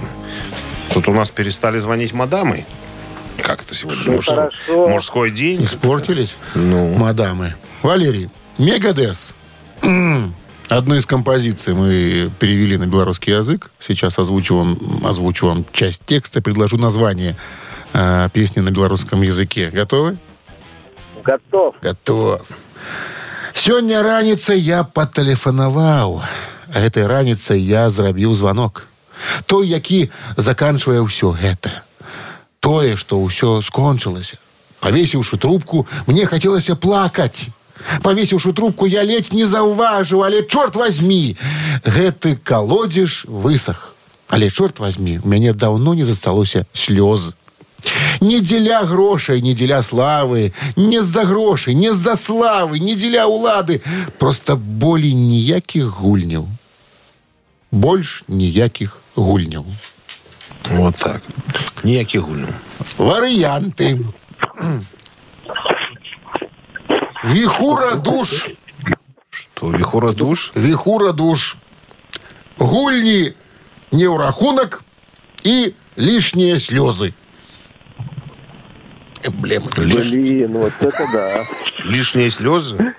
Тут 0.92 1.08
у 1.08 1.14
нас 1.14 1.30
перестали 1.30 1.78
звонить 1.78 2.12
мадамы. 2.12 2.66
Как 3.42 3.62
это 3.62 3.74
сегодня? 3.74 4.02
Ну, 4.04 4.12
Мужской- 4.16 4.34
хорошо. 4.36 4.88
Мужской 4.90 5.30
день? 5.30 5.64
Испортились? 5.64 6.36
Ну. 6.54 6.92
Мадамы. 6.98 7.54
Валерий, 7.82 8.28
Мегадес. 8.58 9.32
Одну 10.68 10.96
из 10.96 11.06
композиций 11.06 11.72
мы 11.72 12.30
перевели 12.38 12.76
на 12.76 12.86
белорусский 12.86 13.34
язык. 13.34 13.70
Сейчас 13.80 14.18
озвучу 14.18 14.54
вам, 14.54 15.00
озвучу 15.02 15.46
вам 15.46 15.64
часть 15.72 16.04
текста, 16.04 16.42
предложу 16.42 16.76
название 16.76 17.36
э, 17.94 18.28
песни 18.34 18.60
на 18.60 18.68
белорусском 18.68 19.22
языке. 19.22 19.70
Готовы? 19.72 20.18
Готов. 21.24 21.74
Готов. 21.80 22.42
Сёння 23.59 24.03
раніцай 24.03 24.59
я 24.59 24.83
патэлефанаваў. 24.83 26.21
А 26.73 26.75
гэтай 26.79 27.07
раніцай 27.07 27.61
я 27.61 27.89
зрабіў 27.89 28.35
званок. 28.35 28.87
Той, 29.45 29.67
які 29.67 30.09
заканчвае 30.37 30.99
ўсё 31.01 31.31
гэта. 31.31 31.83
Тое, 32.59 32.95
што 32.97 33.21
ўсё 33.21 33.61
скончылася. 33.61 34.37
Павесіўшы 34.79 35.37
трубку, 35.37 35.87
мне 36.07 36.25
хацелася 36.25 36.75
плакаць. 36.75 37.49
Павесіўшы 38.01 38.53
трубку, 38.53 38.85
я 38.85 39.03
ледзь 39.03 39.33
не 39.33 39.45
заўважыў, 39.45 40.23
але 40.25 40.43
чорт 40.43 40.75
возьми, 40.75 41.37
гэты 41.83 42.35
колодзеж 42.37 43.25
высах. 43.27 43.95
Але 44.27 44.49
чорт 44.49 44.79
возьми, 44.79 45.19
у 45.23 45.27
мяне 45.27 45.53
даўно 45.53 45.93
не 45.93 46.03
засталося 46.03 46.65
слёз. 46.73 47.35
Не 48.21 48.39
дзеля 48.41 48.83
грошай, 48.83 49.41
не 49.41 49.53
дзеля 49.53 49.83
славы, 49.83 50.53
не 50.75 51.01
з-за 51.01 51.25
грошай, 51.25 51.75
не 51.75 51.93
з-за 51.93 52.15
славы, 52.15 52.79
не 52.79 52.95
дзеля 52.95 53.27
ўлады. 53.27 53.81
Просто 54.17 54.55
болей 54.55 55.13
ніякіх 55.13 56.01
гульняў. 56.01 56.47
Больш 57.71 58.23
ніякіх 58.27 58.97
гульняў. 59.15 59.65
Вот 60.71 60.95
так. 60.95 61.21
Ніяких 61.83 62.21
гульнув. 62.21 62.55
Варыянты. 62.97 63.99
Віхура 67.25 67.95
душ. 67.95 68.49
Что, 69.29 69.67
вихура 69.67 70.13
душ? 70.13 70.51
Віхура 70.55 71.11
душ. 71.11 71.57
Гульні 72.57 73.33
не 73.91 74.07
ў 74.07 74.17
рахунак 74.17 74.83
і 75.43 75.73
лішнія 75.97 76.55
слёзы. 76.55 77.13
Эмблемы. 79.23 79.69
Блин, 79.75 80.51
вот 80.53 80.73
это 80.79 81.03
да. 81.13 81.45
Лишние 81.83 82.29
слезы? 82.29 82.93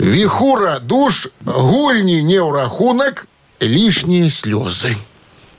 Віхура 0.00 0.78
душ, 0.78 1.28
гульні 1.44 2.22
не 2.22 2.36
ў 2.36 2.52
рахунак, 2.52 3.26
лішнія 3.62 4.28
слёзы. 4.28 4.96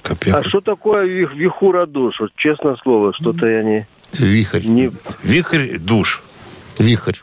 А 0.03 0.07
Капец. 0.09 0.47
что 0.47 0.61
такое 0.61 1.05
вих, 1.05 1.33
вихура 1.33 1.85
душ? 1.85 2.19
Вот 2.19 2.31
честное 2.35 2.75
слово, 2.83 3.13
что-то 3.13 3.47
я 3.47 3.63
не... 3.63 3.87
Вихрь. 4.13 4.65
не... 4.65 4.91
Вихрь 5.23 5.77
душ. 5.79 6.23
Вихрь. 6.77 7.17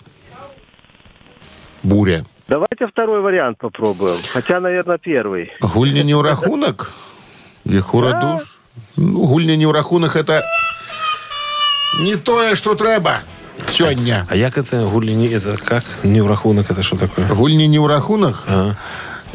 Буря. 1.82 2.26
Давайте 2.48 2.86
второй 2.86 3.20
вариант 3.20 3.58
попробуем. 3.58 4.18
Хотя, 4.32 4.60
наверное, 4.60 4.98
первый. 4.98 5.50
Гульня 5.60 6.02
не 6.02 6.14
ў 6.14 6.22
рахунак? 6.22 6.92
Віхура 7.64 8.20
душ? 8.20 8.58
Ну, 8.96 9.24
гульня 9.24 9.56
не 9.56 9.66
ў 9.66 9.72
рахунак, 9.72 10.16
это 10.16 10.42
не 11.99 12.15
тое, 12.15 12.55
што 12.55 12.75
трэба 12.75 13.21
сёння. 13.71 14.25
А 14.29 14.35
як 14.35 14.57
это 14.57 14.85
гульни 14.87 15.27
это 15.29 15.57
как? 15.57 15.83
Не 16.03 16.21
в 16.21 16.27
рахунок, 16.27 16.69
это 16.71 16.83
что 16.83 16.97
такое? 16.97 17.25
Гульні 17.27 17.67
не 17.67 17.77
ў 17.79 17.87
рахунах, 17.87 18.43
А. 18.47 18.75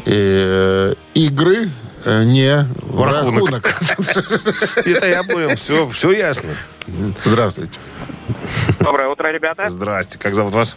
э, 0.05 0.93
игры 1.13 1.69
э, 2.05 2.23
не 2.23 2.67
в 2.81 3.03
рахунок. 3.03 3.63
рахунок. 3.65 3.75
Это 4.85 5.07
я 5.09 5.23
понял, 5.23 5.55
все, 5.55 5.87
все 5.89 6.11
ясно. 6.11 6.51
Здравствуйте. 7.23 7.79
Доброе 8.79 9.09
утро, 9.09 9.31
ребята. 9.31 9.69
Здрасте, 9.69 10.17
как 10.19 10.35
зовут 10.35 10.53
вас? 10.53 10.75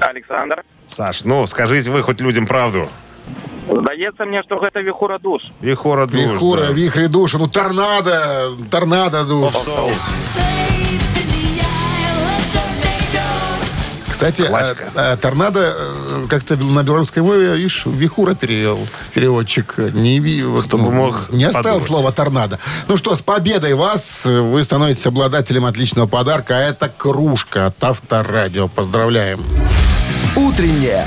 Александр. 0.00 0.62
Саш, 0.86 1.24
ну, 1.24 1.46
скажите 1.46 1.90
вы 1.90 2.02
хоть 2.02 2.20
людям 2.20 2.46
правду. 2.46 2.88
Здається 3.68 4.24
мне, 4.24 4.42
что 4.42 4.56
это 4.56 4.82
вихура 4.82 5.18
душ. 5.18 5.42
Вихора 5.62 6.06
душ. 6.06 6.20
Вихура, 6.20 6.66
да. 6.66 6.72
вихри 6.72 7.08
душа, 7.08 7.38
ну 7.38 7.46
торнадо, 7.48 8.50
торнадо 8.70 9.24
душ. 9.24 9.52
Соус. 9.54 10.08
Кстати, 14.10 14.46
Классика. 14.46 14.84
э, 14.94 15.12
э, 15.12 15.16
торнадо 15.16 15.60
э, 15.60 16.26
как-то 16.28 16.56
на 16.56 16.82
белорусской 16.84 17.22
мове, 17.22 17.56
видишь, 17.56 17.82
вихура 17.84 18.34
перевел 18.34 18.78
переводчик. 19.12 19.74
Не, 19.76 20.20
Кто 20.62 20.78
бы 20.78 20.92
мог 20.92 21.26
не 21.32 21.44
оставил 21.44 21.64
подумать. 21.64 21.86
слова 21.86 22.12
торнадо. 22.12 22.58
Ну 22.86 22.96
что, 22.96 23.16
с 23.16 23.22
победой 23.22 23.74
вас. 23.74 24.24
Вы 24.24 24.62
становитесь 24.62 25.06
обладателем 25.06 25.64
отличного 25.66 26.06
подарка. 26.06 26.54
А 26.56 26.60
это 26.60 26.88
кружка 26.96 27.66
от 27.66 27.82
Авторадио. 27.82 28.68
Поздравляем. 28.68 29.40
Утреннее 30.36 31.06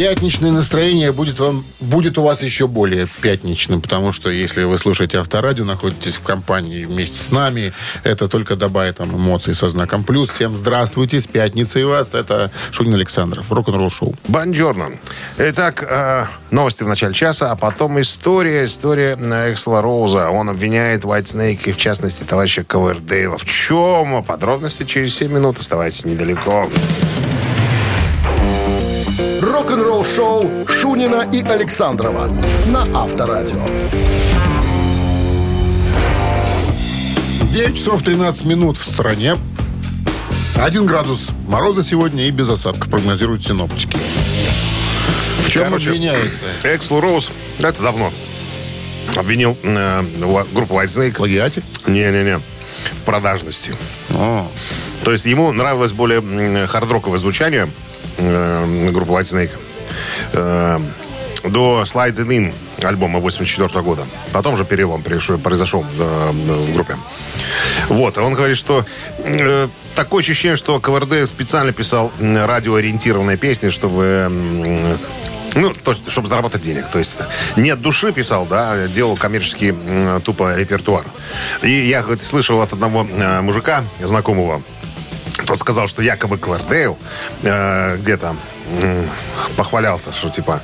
Пятничное 0.00 0.50
настроение 0.50 1.12
будет, 1.12 1.40
вам, 1.40 1.62
будет 1.78 2.16
у 2.16 2.22
вас 2.22 2.42
еще 2.42 2.66
более 2.66 3.06
пятничным, 3.20 3.82
потому 3.82 4.12
что 4.12 4.30
если 4.30 4.64
вы 4.64 4.78
слушаете 4.78 5.18
Авторадио, 5.18 5.66
находитесь 5.66 6.14
в 6.14 6.22
компании 6.22 6.86
вместе 6.86 7.18
с 7.18 7.30
нами, 7.30 7.74
это 8.02 8.26
только 8.26 8.56
добавит 8.56 8.96
там 8.96 9.14
эмоций 9.14 9.54
со 9.54 9.68
знаком 9.68 10.02
плюс. 10.04 10.30
Всем 10.30 10.56
здравствуйте, 10.56 11.20
с 11.20 11.26
пятницей 11.26 11.84
вас. 11.84 12.14
Это 12.14 12.50
Шунин 12.70 12.94
Александров, 12.94 13.52
рок-н-ролл 13.52 13.90
шоу. 13.90 14.14
Бонжорно. 14.26 14.86
Итак, 15.36 15.86
э, 15.86 16.24
новости 16.50 16.82
в 16.82 16.88
начале 16.88 17.12
часа, 17.12 17.50
а 17.52 17.56
потом 17.56 18.00
история, 18.00 18.64
история 18.64 19.18
э, 19.20 19.52
Эксела 19.52 19.82
Роуза. 19.82 20.30
Он 20.30 20.48
обвиняет 20.48 21.02
White 21.02 21.24
Snake 21.24 21.60
и, 21.66 21.72
в 21.72 21.76
частности, 21.76 22.22
товарища 22.22 22.64
Ковердейла. 22.64 23.36
В 23.36 23.44
чем? 23.44 24.24
Подробности 24.24 24.84
через 24.84 25.14
7 25.16 25.30
минут. 25.30 25.58
Оставайтесь 25.58 26.06
недалеко. 26.06 26.70
Рок-н-ролл-шоу 29.70 30.66
Шунина 30.66 31.28
и 31.32 31.44
Александрова 31.44 32.26
на 32.66 32.82
Авторадио. 32.92 33.64
9 37.52 37.76
часов 37.76 38.02
13 38.02 38.46
минут 38.46 38.76
в 38.76 38.84
стране. 38.84 39.38
1 40.56 40.86
градус 40.86 41.30
мороза 41.46 41.84
сегодня 41.84 42.26
и 42.26 42.32
без 42.32 42.48
осадков 42.48 42.90
прогнозируют 42.90 43.46
синоптики. 43.46 43.96
В 45.46 45.50
чем 45.50 45.66
Короче, 45.66 45.90
обвиняет? 45.90 46.32
Эксел 46.64 46.98
Роуз, 46.98 47.30
это 47.60 47.80
давно, 47.80 48.12
обвинил 49.14 49.56
э, 49.62 50.02
группу 50.52 50.74
White 50.74 50.88
Snake. 50.88 51.12
Плагиате? 51.12 51.62
Не-не-не. 51.86 52.40
В 52.40 53.02
продажности. 53.04 53.76
О, 54.08 54.50
То 55.04 55.12
есть 55.12 55.26
ему 55.26 55.52
нравилось 55.52 55.92
более 55.92 56.20
хард-роковое 56.66 57.18
звучание 57.18 57.68
группы 58.18 59.12
White 59.12 59.22
Snake 59.22 59.50
э, 60.32 60.80
до 61.44 61.82
Slide 61.82 62.16
It 62.16 62.28
In 62.28 62.52
альбома 62.84 63.18
84 63.20 63.82
года. 63.82 64.06
Потом 64.32 64.56
же 64.56 64.64
перелом 64.64 65.02
произошел 65.02 65.84
э, 65.98 66.30
в 66.32 66.72
группе. 66.72 66.96
Вот, 67.88 68.18
он 68.18 68.34
говорит, 68.34 68.56
что 68.56 68.84
э, 69.18 69.68
такое 69.94 70.22
ощущение, 70.22 70.56
что 70.56 70.80
КВРД 70.80 71.26
специально 71.28 71.72
писал 71.72 72.12
радиоориентированные 72.20 73.36
песни, 73.36 73.70
чтобы 73.70 74.28
м, 74.30 74.98
ну, 75.54 75.74
то, 75.74 75.94
чтобы 76.08 76.28
заработать 76.28 76.62
денег. 76.62 76.88
То 76.88 76.98
есть 76.98 77.16
нет 77.56 77.80
души 77.80 78.12
писал, 78.12 78.46
да, 78.46 78.86
делал 78.88 79.16
коммерческий 79.16 79.74
тупо 80.24 80.54
репертуар. 80.54 81.04
И 81.62 81.70
я 81.70 82.02
говорит, 82.02 82.22
слышал 82.22 82.60
от 82.60 82.72
одного 82.72 83.06
э, 83.10 83.40
мужика, 83.40 83.84
знакомого, 84.00 84.62
тот 85.46 85.58
сказал, 85.58 85.86
что 85.88 86.02
якобы 86.02 86.38
Квардейл 86.38 86.98
э, 87.42 87.96
где-то 87.98 88.36
м, 88.82 89.08
похвалялся, 89.56 90.12
что 90.12 90.30
типа, 90.30 90.60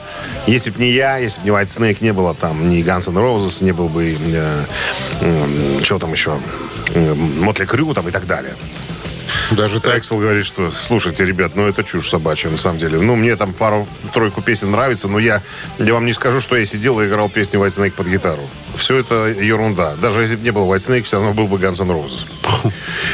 если 0.47 0.71
бы 0.71 0.81
не 0.81 0.91
я, 0.91 1.17
если 1.19 1.41
бы 1.41 1.47
не 1.47 1.53
White 1.53 1.69
Snake, 1.69 1.99
не 2.01 2.13
было 2.13 2.35
там 2.35 2.69
ни 2.69 2.83
Guns 2.83 3.09
N' 3.09 3.17
Roses, 3.19 3.63
не 3.65 3.73
был 3.73 3.89
бы, 3.89 4.17
э, 4.19 4.65
м, 5.23 5.85
что 5.85 5.99
там 5.99 6.13
еще, 6.13 6.39
Мотли 6.95 7.65
Крю 7.65 7.95
там 7.95 8.09
и 8.09 8.11
так 8.11 8.27
далее. 8.27 8.55
даже 9.51 9.81
так. 9.81 9.99
Эксел 9.99 10.19
говорит, 10.19 10.47
что, 10.47 10.71
слушайте, 10.71 11.25
ребят, 11.25 11.53
ну 11.57 11.67
это 11.67 11.83
чушь 11.85 12.09
собачья, 12.09 12.49
на 12.51 12.57
самом 12.57 12.79
деле. 12.79 12.99
Ну, 13.01 13.17
мне 13.17 13.35
там 13.37 13.53
пару-тройку 13.53 14.41
песен 14.41 14.71
нравится, 14.71 15.09
но 15.09 15.19
я, 15.19 15.43
я 15.79 15.95
вам 15.95 16.07
не 16.07 16.13
скажу, 16.13 16.41
что 16.41 16.57
я 16.57 16.65
сидел 16.65 17.01
и 17.01 17.07
играл 17.07 17.29
песни 17.29 17.59
White 17.59 17.77
Snake 17.77 17.93
под 17.93 18.07
гитару. 18.09 18.43
Все 18.77 18.99
это 18.99 19.27
ерунда. 19.27 19.95
Даже 19.97 20.23
если 20.23 20.37
бы 20.37 20.45
не 20.45 20.51
был 20.53 20.73
White 20.73 20.79
Snake, 20.89 21.03
все 21.03 21.17
равно 21.17 21.35
был 21.35 21.49
бы 21.49 21.57
Guns 21.59 21.81
N' 21.83 21.91
Roses. 21.91 22.27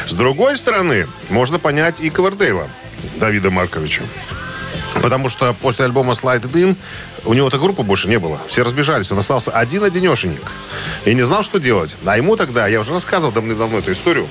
С 0.07 0.15
другой 0.15 0.57
стороны, 0.57 1.07
можно 1.29 1.59
понять 1.59 2.01
и 2.01 2.11
Ковердейла 2.11 2.69
Давида 3.17 3.51
Марковича. 3.51 4.03
Потому 5.03 5.29
что 5.29 5.53
после 5.55 5.87
альбома 5.87 6.13
Slide 6.13 6.43
It 6.43 6.53
In 6.53 6.77
у 7.25 7.35
него-то 7.35 7.59
группы 7.59 7.83
больше 7.83 8.09
не 8.09 8.19
было. 8.19 8.39
Все 8.49 8.63
разбежались. 8.63 9.11
Он 9.11 9.19
остался 9.19 9.51
один-одинешенек. 9.51 10.43
И 11.05 11.15
не 11.15 11.23
знал, 11.23 11.43
что 11.43 11.59
делать. 11.59 11.97
А 12.05 12.17
ему 12.17 12.37
тогда, 12.37 12.67
я 12.67 12.81
уже 12.81 12.93
рассказывал 12.93 13.33
давно-давно 13.33 13.79
эту 13.79 13.93
историю, 13.93 14.29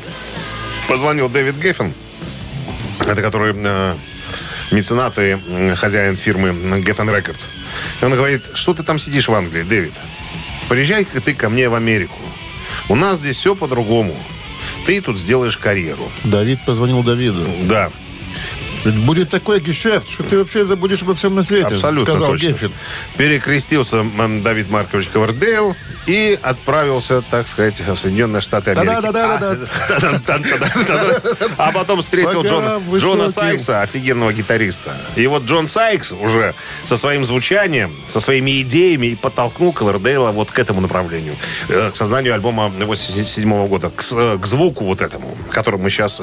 позвонил 0.88 1.30
Дэвид 1.30 1.56
Геффен, 1.58 1.94
это 3.00 3.22
который 3.22 3.54
э, 3.56 3.96
меценат 4.72 5.18
и 5.18 5.38
э, 5.48 5.76
хозяин 5.76 6.16
фирмы 6.16 6.50
Geffen 6.80 7.10
Records. 7.10 7.46
И 8.02 8.06
он 8.06 8.14
говорит, 8.14 8.44
что 8.54 8.74
ты 8.74 8.84
там 8.84 9.00
сидишь 9.00 9.28
в 9.28 9.34
Англии, 9.34 9.64
Дэвид? 9.64 9.94
Приезжай-ка 10.70 11.22
ты 11.22 11.34
ко 11.34 11.50
мне 11.50 11.70
в 11.70 11.76
Америку. 11.76 12.18
У 12.90 12.96
нас 12.96 13.20
здесь 13.20 13.38
все 13.38 13.56
по-другому. 13.56 14.16
Ты 14.86 15.02
тут 15.02 15.18
сделаешь 15.18 15.58
карьеру. 15.58 16.12
Давид 16.24 16.60
позвонил 16.66 17.04
Давиду. 17.04 17.46
Да. 17.70 17.92
Будет 18.84 19.30
такой 19.30 19.60
гешефт, 19.60 20.10
что 20.10 20.24
ты 20.24 20.38
вообще 20.40 20.66
забудешь 20.66 21.02
обо 21.04 21.14
всем 21.14 21.36
на 21.36 21.44
свете, 21.44 21.68
Абсолютно 21.68 22.14
сказал 22.14 22.32
точно. 22.32 22.48
Геффин. 22.48 22.72
Перекрестился 23.18 24.04
Давид 24.44 24.70
Маркович 24.72 25.08
Ковердейл 25.10 25.76
и 26.08 26.38
отправился, 26.42 27.22
так 27.22 27.48
сказать, 27.48 27.80
в 27.82 27.96
Соединенные 27.96 28.42
Штаты 28.42 28.72
Америки. 28.72 29.06
А, 31.58 31.72
потом 31.72 32.02
встретил 32.02 32.44
Джона, 32.44 33.30
Сайкса, 33.30 33.82
офигенного 33.82 34.34
гитариста. 34.34 34.96
И 35.16 35.28
вот 35.28 35.44
Джон 35.44 35.68
Сайкс 35.68 36.12
уже 36.12 36.56
со 36.84 36.98
своим 36.98 37.24
звучанием, 37.26 37.92
со 38.06 38.20
своими 38.20 38.62
идеями 38.62 39.08
и 39.08 39.16
подтолкнул 39.16 39.74
Ковердейла 39.74 40.32
вот 40.32 40.52
к 40.52 40.58
этому 40.60 40.82
направлению. 40.82 41.36
э, 41.70 41.92
К 41.92 41.96
созданию 41.96 42.34
альбома 42.34 42.70
87 42.70 43.68
года. 43.68 43.90
К, 43.90 44.04
э, 44.12 44.38
к 44.40 44.46
звуку 44.46 44.86
вот 44.86 45.02
этому, 45.02 45.38
который 45.52 45.80
мы 45.80 45.90
сейчас 45.90 46.22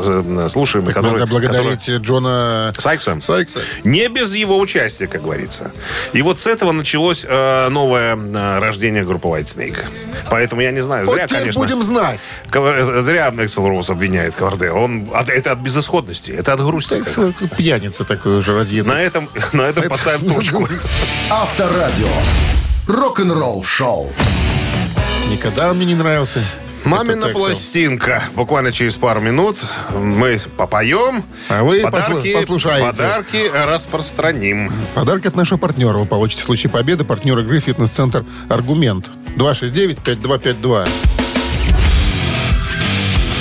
слушаем. 0.48 0.88
и 0.88 0.92
который, 0.92 1.20
Надо 1.20 1.26
благодарить 1.26 1.88
Джона 1.88 2.47
Сайкса? 2.78 3.20
Сайкса. 3.22 3.60
Не 3.84 4.08
без 4.08 4.32
его 4.34 4.58
участия, 4.58 5.06
как 5.06 5.22
говорится. 5.22 5.72
И 6.12 6.22
вот 6.22 6.38
с 6.40 6.46
этого 6.46 6.72
началось 6.72 7.24
э, 7.28 7.68
новое 7.68 8.16
э, 8.16 8.58
рождение 8.58 9.04
группы 9.04 9.28
White 9.28 9.44
Snake. 9.44 9.78
Поэтому 10.30 10.60
я 10.62 10.70
не 10.70 10.80
знаю, 10.80 11.06
зря, 11.06 11.22
вот 11.22 11.32
конечно. 11.32 11.62
будем 11.62 11.82
знать. 11.82 12.20
Ковар- 12.50 13.02
Зря 13.02 13.32
Эксел 13.38 13.66
Роуз 13.68 13.90
обвиняет 13.90 14.34
Ковардейла. 14.34 14.78
Он, 14.78 15.08
это 15.26 15.52
от 15.52 15.58
безысходности, 15.58 16.30
это 16.30 16.52
от 16.52 16.60
грусти. 16.60 17.02
Пьяница 17.56 18.04
такой 18.04 18.38
уже 18.38 18.56
разъедет. 18.56 18.86
На 18.86 19.00
этом, 19.00 19.30
на 19.52 19.62
этом 19.62 19.88
поставим 19.88 20.30
точку. 20.34 20.68
Авторадио. 21.30 22.08
Рок-н-ролл 22.86 23.62
шоу. 23.64 24.12
Никогда 25.30 25.70
он 25.70 25.76
мне 25.76 25.86
не 25.86 25.94
нравился. 25.94 26.40
Мамина 26.84 27.26
Это 27.26 27.30
Эксел. 27.32 27.44
пластинка. 27.46 28.22
Буквально 28.34 28.72
через 28.72 28.96
пару 28.96 29.20
минут 29.20 29.58
мы 29.94 30.40
попоем. 30.56 31.24
А 31.48 31.62
вы 31.62 31.80
подарки, 31.82 32.28
послу- 32.28 32.40
послушаете. 32.40 32.86
подарки 32.86 33.50
распространим. 33.54 34.72
Подарок 34.94 35.26
от 35.26 35.36
нашего 35.36 35.58
партнера 35.58 35.98
вы 35.98 36.06
получите 36.06 36.42
в 36.42 36.46
случае 36.46 36.70
победы. 36.70 37.04
Партнер 37.04 37.38
игры 37.40 37.60
«Фитнес-центр 37.60 38.24
Аргумент». 38.48 39.06
269-5252. 39.36 40.88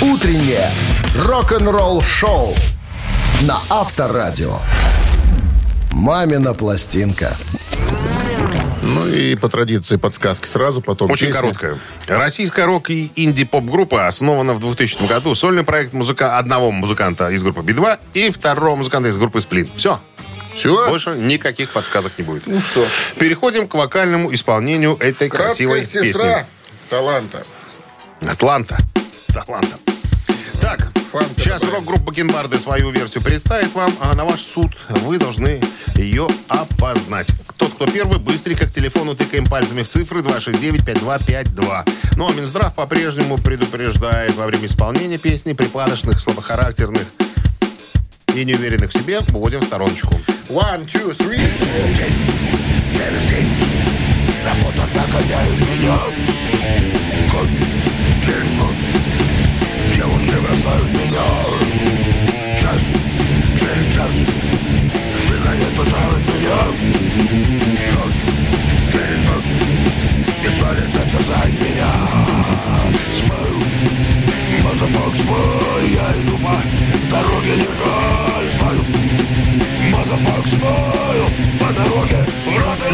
Утреннее 0.02 0.70
рок-н-ролл 1.24 2.02
шоу 2.02 2.54
на 3.42 3.58
Авторадио. 3.70 4.58
Мамина 5.90 6.54
пластинка. 6.54 7.36
И 9.18 9.34
по 9.34 9.48
традиции 9.48 9.96
подсказки 9.96 10.46
сразу, 10.46 10.80
потом 10.80 11.10
Очень 11.10 11.26
песня. 11.28 11.40
короткая. 11.42 11.78
Российская 12.06 12.66
рок- 12.66 12.88
и 12.90 13.10
инди-поп-группа 13.16 14.06
основана 14.06 14.54
в 14.54 14.60
2000 14.60 15.06
году. 15.08 15.34
Сольный 15.34 15.64
проект 15.64 15.92
музыка 15.92 16.38
одного 16.38 16.70
музыканта 16.70 17.30
из 17.30 17.42
группы 17.42 17.62
Би-2 17.62 17.98
и 18.14 18.30
второго 18.30 18.76
музыканта 18.76 19.08
из 19.08 19.18
группы 19.18 19.40
Сплин. 19.40 19.68
Все. 19.74 19.98
Все? 20.54 20.88
Больше 20.88 21.10
никаких 21.16 21.70
подсказок 21.70 22.12
не 22.16 22.22
будет. 22.22 22.46
Ну 22.46 22.60
что 22.60 22.86
Переходим 23.18 23.66
к 23.66 23.74
вокальному 23.74 24.32
исполнению 24.32 24.96
этой 25.00 25.28
красивой 25.28 25.80
Краткая 25.80 26.02
песни. 26.02 26.12
сестра 26.12 26.46
таланта. 26.88 27.44
Атланта. 28.20 28.76
Атланта. 29.34 29.78
Так, 30.68 30.92
Фанка 31.12 31.40
сейчас 31.40 31.62
рок-группа 31.62 32.12
Генбарды 32.12 32.58
свою 32.58 32.90
версию 32.90 33.22
представит 33.22 33.74
вам, 33.74 33.90
а 34.02 34.14
на 34.14 34.26
ваш 34.26 34.42
суд 34.42 34.70
вы 34.90 35.16
должны 35.16 35.62
ее 35.94 36.28
опознать. 36.46 37.32
Тот, 37.56 37.72
кто 37.72 37.86
первый, 37.86 38.18
быстренько 38.18 38.66
к 38.66 38.70
телефону 38.70 39.14
тыкаем 39.14 39.46
пальцами 39.46 39.80
в 39.80 39.88
цифры 39.88 40.20
269-5252. 40.20 41.88
Ну 42.16 42.28
а 42.28 42.32
Минздрав 42.34 42.74
по-прежнему 42.74 43.38
предупреждает 43.38 44.34
во 44.34 44.44
время 44.44 44.66
исполнения 44.66 45.16
песни 45.16 45.54
припадочных, 45.54 46.20
слабохарактерных 46.20 47.06
и 48.34 48.44
неуверенных 48.44 48.90
в 48.90 48.92
себе 48.92 49.20
выводим 49.20 49.60
в 49.60 49.64
стороночку. 49.64 50.20
One, 50.50 50.84
two, 50.84 51.16
three. 51.16 51.50
Через 52.92 53.22
день 53.30 53.48
Работа 54.44 54.86
догоняет 54.94 55.58
меня 55.60 55.98
Год 57.32 57.48
через 58.22 58.58
год 58.58 58.67
бросают 60.48 60.90
меня. 60.90 61.28
Час 62.58 62.80
через 63.58 63.94
час. 63.94 64.10
Свидание 65.26 65.66
травит 65.76 66.24
меня. 66.34 66.58
Ночь 67.94 68.20
через 68.92 69.20
ночь. 69.28 69.50
Бессонница 70.42 71.00
терзает 71.10 71.54
меня. 71.60 71.92
Смыл 73.18 73.56
Мазафак 74.64 75.16
смыл. 75.16 75.58
Я 75.92 76.12
иду 76.22 76.38
по 76.38 76.56
дороге 77.10 77.56
не 77.56 77.68
жаль 77.78 78.48
Смыл 78.58 78.80
Мазафак 79.92 80.46
смыл. 80.46 81.24
По 81.60 81.72
дороге 81.72 82.24
в 82.46 82.87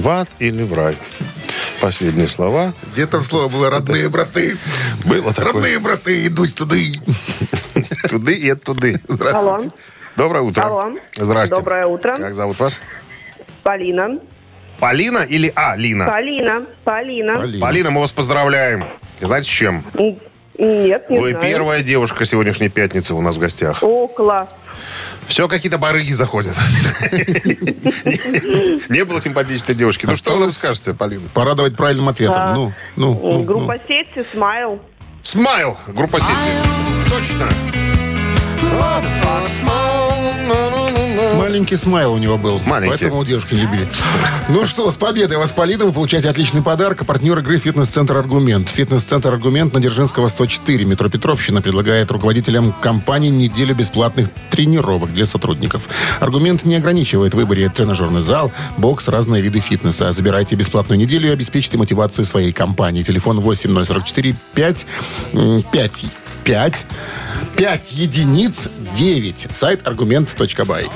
В 0.00 0.08
ад 0.08 0.28
или 0.38 0.62
в 0.62 0.72
рай. 0.72 0.96
Последние 1.82 2.26
слова. 2.26 2.72
Где 2.94 3.06
там 3.06 3.20
слово 3.20 3.48
было 3.48 3.68
«родные 3.70 4.08
браты»? 4.08 4.56
Было 5.04 5.34
такое. 5.34 5.52
Родные 5.52 5.78
браты 5.78 6.26
идут 6.26 6.54
туда. 6.54 6.76
Туды 8.08 8.32
и 8.32 8.48
оттуды. 8.48 8.98
Алло, 9.30 9.58
Доброе 10.16 10.40
утро. 10.40 10.62
Алло. 10.64 10.92
Здрасте. 11.12 11.56
Доброе 11.56 11.86
утро. 11.86 12.16
Как 12.16 12.32
зовут 12.32 12.58
вас? 12.60 12.80
Полина. 13.62 14.18
Полина 14.78 15.18
или 15.18 15.52
А, 15.54 15.76
Лина? 15.76 16.06
Полина. 16.06 16.66
Полина. 16.82 17.36
Полина. 17.38 17.60
Полина, 17.60 17.90
мы 17.90 18.00
вас 18.00 18.12
поздравляем. 18.12 18.86
Знаете, 19.20 19.48
с 19.48 19.50
чем? 19.52 19.84
Нет, 20.58 21.10
не 21.10 21.18
Вы 21.18 21.30
знаю. 21.32 21.42
первая 21.42 21.82
девушка 21.82 22.24
сегодняшней 22.24 22.70
пятницы 22.70 23.12
у 23.12 23.20
нас 23.20 23.36
в 23.36 23.38
гостях. 23.38 23.82
О, 23.82 24.06
класс. 24.08 24.48
Все 25.26 25.46
какие-то 25.48 25.78
барыги 25.78 26.12
заходят. 26.12 26.56
Не 28.88 29.04
было 29.04 29.20
симпатичной 29.20 29.74
девушки. 29.74 30.06
Ну 30.06 30.16
что 30.16 30.34
вы 30.34 30.40
нам 30.40 30.50
скажете, 30.50 30.92
Полина? 30.94 31.28
Порадовать 31.32 31.76
правильным 31.76 32.08
ответом. 32.08 32.36
А, 32.36 32.54
Ну, 32.54 32.72
ну, 32.96 33.14
ну, 33.14 33.32
ну. 33.38 33.44
Группа 33.44 33.76
сети 33.86 34.24
Смайл. 34.32 34.80
Смайл, 35.22 35.76
группа 35.88 36.18
сети. 36.20 36.30
Точно. 37.08 37.48
Маленький 41.34 41.76
смайл 41.76 42.12
у 42.12 42.18
него 42.18 42.38
был. 42.38 42.60
Маленький. 42.66 42.98
Поэтому 42.98 43.24
девушки 43.24 43.54
любили. 43.54 43.88
Ну 44.48 44.64
что, 44.64 44.90
с 44.90 44.96
победой 44.96 45.38
вас, 45.38 45.52
Полина. 45.52 45.84
Вы 45.84 45.92
получаете 45.92 46.28
отличный 46.28 46.62
подарок. 46.62 47.02
А 47.02 47.04
Партнер 47.04 47.38
игры 47.38 47.58
«Фитнес-центр 47.58 48.16
Аргумент». 48.16 48.68
«Фитнес-центр 48.68 49.32
Аргумент» 49.32 49.74
на 49.74 49.80
Дзержинского, 49.80 50.28
104. 50.28 50.84
Метро 50.84 51.08
Петровщина 51.08 51.62
предлагает 51.62 52.10
руководителям 52.10 52.72
компании 52.72 53.28
неделю 53.28 53.74
бесплатных 53.74 54.28
тренировок 54.50 55.12
для 55.12 55.26
сотрудников. 55.26 55.88
«Аргумент» 56.20 56.64
не 56.64 56.76
ограничивает 56.76 57.34
в 57.34 57.36
выборе 57.36 57.68
тренажерный 57.68 58.22
зал, 58.22 58.52
бокс, 58.76 59.08
разные 59.08 59.42
виды 59.42 59.60
фитнеса. 59.60 60.12
Забирайте 60.12 60.56
бесплатную 60.56 60.98
неделю 60.98 61.28
и 61.28 61.32
обеспечьте 61.32 61.78
мотивацию 61.78 62.24
своей 62.24 62.52
компании. 62.52 63.02
Телефон 63.02 63.40
8044 63.40 64.34
5 64.54 64.86
5 65.72 66.04
5 66.50 66.86
5 67.56 67.92
единиц 67.92 68.68
9. 68.96 69.46
Сайт 69.52 69.86
аргумент.бай. 69.86 70.90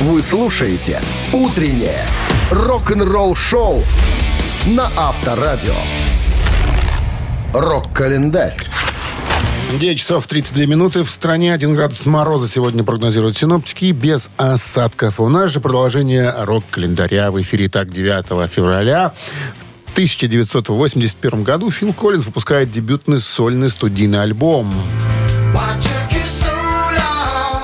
Вы 0.00 0.20
слушаете 0.20 1.00
«Утреннее 1.32 2.02
рок-н-ролл-шоу» 2.50 3.82
на 4.66 4.90
Авторадио. 4.98 5.72
Рок-календарь. 7.54 8.58
9 9.80 9.98
часов 9.98 10.26
32 10.26 10.66
минуты. 10.66 11.04
В 11.04 11.10
стране 11.10 11.54
1 11.54 11.74
градус 11.74 12.04
мороза 12.04 12.48
сегодня 12.48 12.84
прогнозируют 12.84 13.38
синоптики 13.38 13.92
без 13.92 14.28
осадков. 14.36 15.20
У 15.20 15.28
нас 15.30 15.52
же 15.52 15.60
продолжение 15.60 16.34
рок-календаря 16.36 17.30
в 17.30 17.40
эфире. 17.40 17.70
Так, 17.70 17.88
9 17.88 18.50
февраля 18.50 19.14
1981 19.98 21.42
году 21.42 21.72
Фил 21.72 21.92
Коллинз 21.92 22.26
выпускает 22.26 22.70
дебютный 22.70 23.20
сольный 23.20 23.68
студийный 23.68 24.22
альбом. 24.22 24.72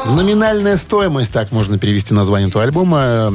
Номинальная 0.05 0.77
стоимость, 0.77 1.33
так 1.33 1.53
можно 1.53 1.79
перевести 1.79 2.13
название 2.13 2.49
этого 2.49 2.65
альбома. 2.65 3.33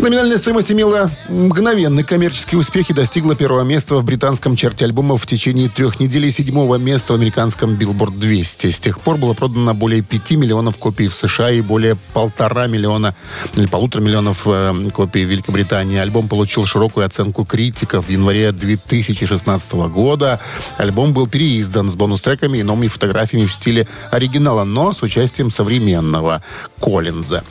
Номинальная 0.00 0.38
стоимость 0.38 0.70
имела 0.70 1.10
мгновенный 1.28 2.04
коммерческий 2.04 2.56
успех 2.56 2.88
и 2.88 2.94
достигла 2.94 3.34
первого 3.34 3.64
места 3.64 3.96
в 3.96 4.04
британском 4.04 4.54
чарте 4.54 4.84
альбомов 4.84 5.24
в 5.24 5.26
течение 5.26 5.68
трех 5.68 5.98
недель 5.98 6.26
и 6.26 6.30
седьмого 6.30 6.76
места 6.76 7.14
в 7.14 7.16
американском 7.16 7.74
Billboard 7.74 8.16
200. 8.16 8.70
С 8.70 8.78
тех 8.78 9.00
пор 9.00 9.16
было 9.16 9.34
продано 9.34 9.74
более 9.74 10.02
5 10.02 10.30
миллионов 10.32 10.76
копий 10.76 11.08
в 11.08 11.14
США 11.14 11.50
и 11.50 11.60
более 11.62 11.96
полтора 12.12 12.68
миллиона 12.68 13.16
или 13.54 13.66
полутора 13.66 14.00
миллионов 14.00 14.42
э, 14.46 14.72
копий 14.94 15.24
в 15.24 15.30
Великобритании. 15.30 15.98
Альбом 15.98 16.28
получил 16.28 16.64
широкую 16.64 17.04
оценку 17.04 17.44
критиков. 17.44 18.06
В 18.06 18.10
январе 18.10 18.52
2016 18.52 19.72
года 19.90 20.38
альбом 20.76 21.12
был 21.12 21.26
переиздан 21.26 21.90
с 21.90 21.96
бонус-треками 21.96 22.58
и 22.58 22.62
новыми 22.62 22.86
фотографиями 22.86 23.46
в 23.46 23.52
стиле 23.52 23.88
оригинала, 24.12 24.62
но 24.62 24.92
с 24.92 25.02
участием 25.02 25.50
современного 25.50 26.40
Коллинза. 26.80 27.42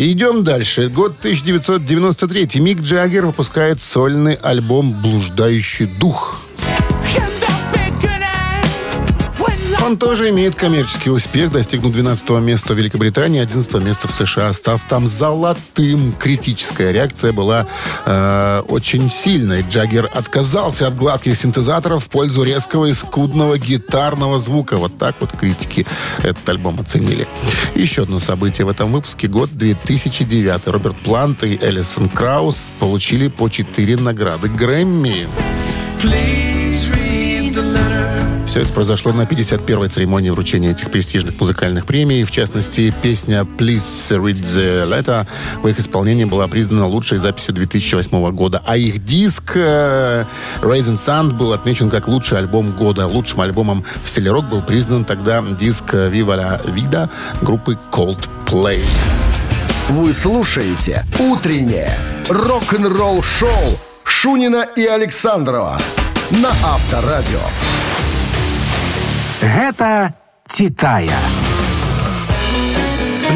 Идем 0.00 0.44
дальше. 0.44 0.88
Год 0.88 1.16
1993. 1.18 2.60
Мик 2.60 2.82
Джаггер 2.82 3.26
выпускает 3.26 3.80
сольный 3.80 4.34
альбом 4.34 4.92
«Блуждающий 4.92 5.86
дух». 5.86 6.40
Он 9.88 9.96
тоже 9.96 10.28
имеет 10.28 10.54
коммерческий 10.54 11.08
успех, 11.08 11.50
достигнув 11.50 11.94
12 11.94 12.28
места 12.42 12.74
в 12.74 12.76
Великобритании, 12.76 13.40
11 13.40 13.82
места 13.82 14.06
в 14.06 14.12
США, 14.12 14.52
став 14.52 14.86
там 14.86 15.06
золотым. 15.06 16.12
Критическая 16.12 16.92
реакция 16.92 17.32
была 17.32 17.66
э, 18.04 18.62
очень 18.68 19.10
сильной. 19.10 19.64
Джаггер 19.66 20.10
отказался 20.12 20.88
от 20.88 20.94
гладких 20.94 21.38
синтезаторов 21.38 22.04
в 22.04 22.10
пользу 22.10 22.42
резкого 22.42 22.84
и 22.84 22.92
скудного 22.92 23.56
гитарного 23.56 24.38
звука. 24.38 24.76
Вот 24.76 24.98
так 24.98 25.14
вот 25.20 25.32
критики 25.32 25.86
этот 26.18 26.46
альбом 26.50 26.78
оценили. 26.78 27.26
Еще 27.74 28.02
одно 28.02 28.18
событие 28.18 28.66
в 28.66 28.68
этом 28.68 28.92
выпуске. 28.92 29.26
Год 29.26 29.48
2009. 29.54 30.66
Роберт 30.66 30.98
Плант 30.98 31.44
и 31.44 31.58
Элисон 31.62 32.10
Краус 32.10 32.58
получили 32.78 33.28
по 33.28 33.48
4 33.48 33.96
награды 33.96 34.50
Грэмми. 34.50 35.28
Все 38.48 38.62
это 38.62 38.72
произошло 38.72 39.12
на 39.12 39.22
51-й 39.22 39.90
церемонии 39.90 40.30
вручения 40.30 40.70
этих 40.70 40.90
престижных 40.90 41.38
музыкальных 41.38 41.84
премий. 41.84 42.24
В 42.24 42.30
частности, 42.30 42.94
песня 43.02 43.42
«Please 43.42 44.08
Read 44.08 44.40
the 44.40 44.88
Letter» 44.88 45.26
в 45.62 45.68
их 45.68 45.78
исполнении 45.78 46.24
была 46.24 46.48
признана 46.48 46.86
лучшей 46.86 47.18
записью 47.18 47.52
2008 47.52 48.30
года. 48.30 48.62
А 48.64 48.78
их 48.78 49.04
диск 49.04 49.52
э, 49.54 50.24
«Raisin 50.62 50.94
Sun» 50.94 51.34
был 51.34 51.52
отмечен 51.52 51.90
как 51.90 52.08
лучший 52.08 52.38
альбом 52.38 52.72
года. 52.72 53.06
Лучшим 53.06 53.42
альбомом 53.42 53.84
в 54.02 54.08
стиле 54.08 54.30
рок 54.30 54.46
был 54.46 54.62
признан 54.62 55.04
тогда 55.04 55.44
диск 55.60 55.92
«Viva 55.92 56.34
la 56.34 56.74
Vida» 56.74 57.10
группы 57.42 57.76
Coldplay. 57.92 58.80
Вы 59.90 60.14
слушаете 60.14 61.04
«Утреннее 61.18 61.98
рок-н-ролл-шоу» 62.30 63.78
Шунина 64.04 64.66
и 64.74 64.86
Александрова 64.86 65.78
на 66.30 66.48
Авторадио. 66.48 67.40
Гэта 69.48 70.14
«Титая». 70.46 71.37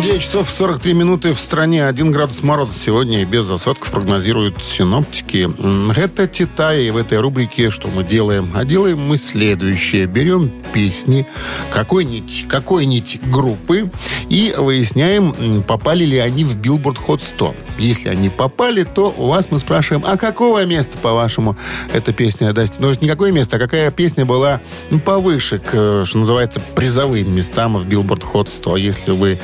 9 0.02 0.20
часов 0.20 0.50
43 0.50 0.94
минуты 0.94 1.32
в 1.32 1.38
стране. 1.38 1.86
1 1.86 2.10
градус 2.10 2.42
мороза 2.42 2.76
сегодня 2.76 3.22
и 3.22 3.24
без 3.24 3.48
осадков 3.48 3.92
прогнозируют 3.92 4.60
синоптики. 4.60 5.48
Это 5.96 6.26
Титай. 6.26 6.90
В 6.90 6.96
этой 6.96 7.20
рубрике 7.20 7.70
что 7.70 7.86
мы 7.86 8.02
делаем? 8.02 8.50
А 8.52 8.64
делаем 8.64 8.98
мы 8.98 9.16
следующее. 9.16 10.06
Берем 10.06 10.50
песни 10.72 11.24
какой-нибудь 11.70 12.46
какой 12.48 13.04
группы 13.22 13.90
и 14.28 14.52
выясняем, 14.58 15.62
попали 15.62 16.04
ли 16.04 16.18
они 16.18 16.44
в 16.44 16.58
Billboard 16.60 16.98
Hot 17.06 17.20
100. 17.22 17.54
Если 17.78 18.08
они 18.08 18.28
попали, 18.28 18.82
то 18.82 19.14
у 19.16 19.28
вас 19.28 19.50
мы 19.50 19.58
спрашиваем, 19.58 20.04
а 20.06 20.16
какого 20.16 20.64
места, 20.64 20.98
по-вашему, 20.98 21.56
эта 21.92 22.12
песня 22.12 22.52
даст? 22.52 22.80
Ну, 22.80 22.92
не 23.00 23.08
какое 23.08 23.32
место, 23.32 23.56
а 23.56 23.58
какая 23.60 23.90
песня 23.90 24.24
была 24.24 24.60
повыше, 25.04 25.58
к, 25.58 26.04
что 26.04 26.18
называется, 26.18 26.60
призовым 26.74 27.34
местам 27.34 27.76
в 27.76 27.86
Billboard 27.86 28.24
Hot 28.32 28.48
100. 28.48 28.76
Если 28.76 29.12
вы 29.12 29.38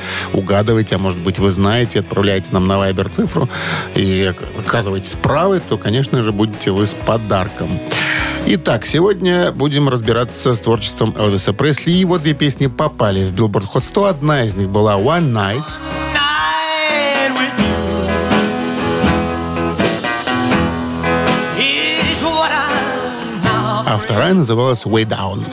угадываете, 0.49 0.95
а 0.95 0.97
может 0.97 1.19
быть 1.19 1.37
вы 1.37 1.51
знаете, 1.51 1.99
отправляете 1.99 2.51
нам 2.51 2.67
на 2.67 2.73
Viber 2.73 3.07
цифру 3.09 3.47
и 3.93 4.33
оказываетесь 4.57 5.13
правы, 5.13 5.61
то, 5.67 5.77
конечно 5.77 6.23
же, 6.23 6.31
будете 6.31 6.71
вы 6.71 6.87
с 6.87 6.95
подарком. 6.95 7.79
Итак, 8.47 8.87
сегодня 8.87 9.51
будем 9.51 9.89
разбираться 9.89 10.55
с 10.55 10.59
творчеством 10.59 11.13
Элвиса 11.15 11.53
Пресли. 11.53 11.91
Его 11.91 12.17
две 12.17 12.33
песни 12.33 12.65
попали 12.65 13.27
в 13.27 13.33
Billboard 13.33 13.67
Hot 13.75 13.83
100. 13.83 14.05
Одна 14.05 14.43
из 14.43 14.55
них 14.55 14.69
была 14.69 14.95
«One 14.95 15.31
Night», 15.31 15.63
а 23.85 23.99
вторая 24.01 24.33
называлась 24.33 24.83
«Way 24.85 25.05
Down». 25.05 25.45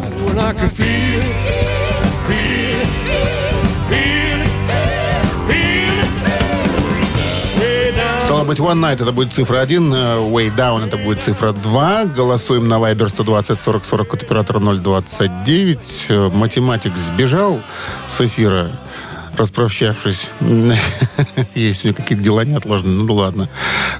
Быть, 8.46 8.58
One 8.58 8.80
Night 8.80 9.02
это 9.02 9.12
будет 9.12 9.32
цифра 9.32 9.60
1, 9.60 9.92
Way 9.92 10.54
Down 10.54 10.86
это 10.86 10.96
будет 10.96 11.22
цифра 11.22 11.52
2. 11.52 12.04
Голосуем 12.04 12.68
на 12.68 12.74
Viber 12.74 13.08
120 13.08 13.60
40 13.60 13.84
40 13.84 14.14
от 14.14 14.22
оператора 14.22 14.58
029. 14.60 16.06
Э, 16.08 16.28
Математик 16.32 16.96
сбежал 16.96 17.60
с 18.08 18.20
эфира, 18.20 18.72
распрощавшись. 19.36 20.30
Есть 21.54 21.84
у 21.84 21.88
меня 21.88 21.96
какие-то 21.96 22.22
дела 22.22 22.44
неотложные. 22.44 22.94
Ну 22.94 23.14
ладно. 23.14 23.48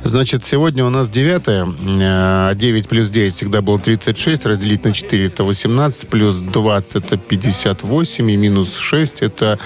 Значит, 0.05 0.45
сегодня 0.45 0.85
у 0.85 0.91
нас 0.91 1.09
9 1.09 2.57
9 2.59 2.89
плюс 2.89 3.09
9 3.09 3.35
всегда 3.35 3.63
было 3.63 3.79
36. 3.79 4.47
Разделить 4.47 4.85
на 4.85 4.93
4 4.93 5.27
это 5.27 5.45
18. 5.45 6.09
Плюс 6.09 6.41
20 6.41 6.97
это 6.97 7.17
58. 7.17 8.31
И 8.31 8.37
минус 8.37 8.77
6 8.77 9.23
это 9.23 9.59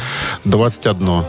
21. 0.45 1.25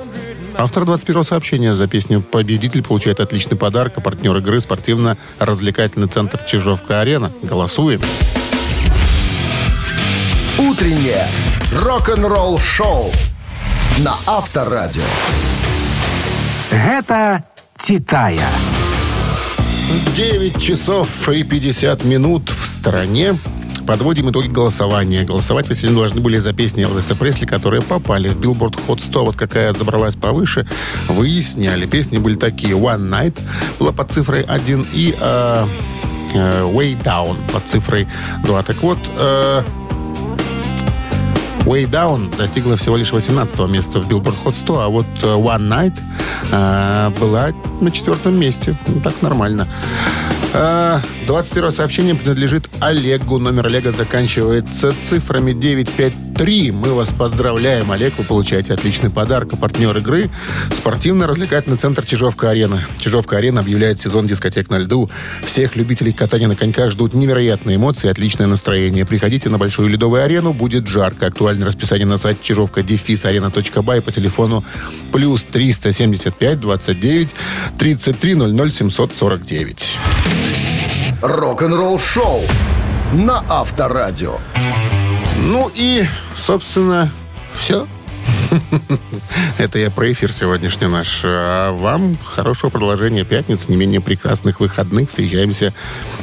Автор 0.58 0.86
21 0.86 1.24
сообщения 1.24 1.74
за 1.74 1.88
песню 1.88 2.22
«Победитель» 2.22 2.84
получает 2.84 3.20
отличный 3.20 3.58
подарок, 3.58 3.93
а 3.97 4.02
партнер 4.02 4.36
игры 4.38 4.60
спортивно-развлекательный 4.60 6.08
центр 6.08 6.43
«Чижовка-арена». 6.43 7.32
Голосуем. 7.41 8.02
Утреннее 10.58 11.28
рок-н-ролл-шоу 11.74 13.12
на 13.99 14.16
Авторадио. 14.28 15.04
Гэта 16.70 17.43
«Титая». 17.78 18.49
9 20.16 20.62
часов 20.62 21.28
и 21.30 21.43
50 21.43 22.04
минут 22.04 22.49
в 22.49 22.66
стране. 22.66 23.36
Подводим 23.86 24.29
итоги 24.29 24.47
голосования. 24.47 25.23
Голосовать 25.23 25.65
сегодня 25.67 25.97
должны 25.97 26.21
были 26.21 26.38
за 26.38 26.53
песни 26.53 26.84
Элвиса 26.84 27.15
Пресли, 27.15 27.45
которые 27.45 27.82
попали 27.82 28.29
в 28.29 28.38
Billboard 28.38 28.79
Hot 28.88 29.01
100. 29.01 29.25
Вот 29.25 29.36
какая 29.36 29.73
забралась 29.73 30.15
повыше, 30.15 30.67
выясняли. 31.07 31.86
Песни 31.86 32.17
были 32.17 32.36
такие. 32.36 32.73
One 32.73 33.09
Night 33.09 33.38
была 33.79 33.91
под 33.91 34.11
цифрой 34.11 34.43
1 34.43 34.88
и 34.93 35.15
э, 35.19 35.65
э, 36.34 36.61
Way 36.63 37.01
Down 37.03 37.38
под 37.51 37.67
цифрой 37.67 38.07
2. 38.43 38.63
Так 38.63 38.82
вот, 38.82 38.99
э, 39.17 39.63
Way 41.65 41.89
Down 41.89 42.36
достигла 42.38 42.75
всего 42.75 42.97
лишь 42.97 43.11
18 43.11 43.59
места 43.69 43.99
в 43.99 44.09
Billboard 44.09 44.36
Hot 44.45 44.55
100, 44.55 44.79
а 44.79 44.89
вот 44.89 45.05
э, 45.21 45.25
One 45.25 45.67
Night 45.67 45.97
э, 46.51 47.09
была 47.19 47.51
на 47.79 47.91
четвертом 47.91 48.39
месте. 48.39 48.77
Ну, 48.88 49.01
так 49.01 49.21
нормально. 49.21 49.67
Э, 50.54 50.99
21 51.28 51.72
сообщение 51.72 52.16
принадлежит 52.16 52.68
Олегу. 52.80 53.39
Номер 53.39 53.68
Олега 53.68 53.91
заканчивается 53.91 54.93
цифрами 55.06 55.54
953. 56.42 56.72
Мы 56.72 56.94
вас 56.94 57.12
поздравляем, 57.12 57.92
Олег. 57.92 58.14
Вы 58.18 58.24
получаете 58.24 58.74
отличный 58.74 59.10
подарок. 59.12 59.60
Партнер 59.60 59.96
игры– 59.98 60.30
спортивно-развлекательный 60.74 61.78
центр 61.78 62.04
«Чижовка-арена». 62.06 62.88
«Чижовка-арена» 62.98 63.62
объявляет 63.62 64.00
сезон 64.00 64.26
дискотек 64.28 64.70
на 64.70 64.80
льду. 64.80 65.10
Всех 65.46 65.76
любителей 65.76 66.14
катания 66.14 66.48
на 66.48 66.56
коньках 66.56 66.92
ждут 66.92 67.14
невероятные 67.14 67.76
эмоции 67.76 68.08
и 68.08 68.10
отличное 68.10 68.48
настроение. 68.48 69.06
Приходите 69.06 69.50
на 69.50 69.60
Большую 69.60 69.89
ледовую 69.89 70.24
арену. 70.24 70.54
Будет 70.54 70.88
жарко. 70.88 71.28
Актуальное 71.28 71.68
расписание 71.68 72.08
на 72.08 72.18
сайте 72.18 72.39
чижовка 72.42 72.82
дефис 72.82 73.26
арена.бай 73.26 74.02
по 74.02 74.12
телефону 74.12 74.64
плюс 75.12 75.44
375 75.44 76.60
29 76.60 77.36
33 77.78 78.36
00 78.36 78.72
749. 78.72 79.98
Рок-н-ролл-шоу 81.22 82.42
на 83.14 83.44
Авторадио. 83.48 84.39
Ну 85.42 85.72
и, 85.74 86.06
собственно, 86.38 87.12
все. 87.58 87.88
Это 89.58 89.80
я 89.80 89.89
про 89.89 90.12
эфир 90.12 90.32
сегодняшний 90.32 90.88
наш. 90.88 91.22
А 91.24 91.72
вам 91.72 92.18
хорошего 92.24 92.70
продолжения 92.70 93.24
пятницы, 93.24 93.70
не 93.70 93.78
менее 93.78 94.02
прекрасных 94.02 94.60
выходных. 94.60 95.10
Встречаемся 95.10 95.74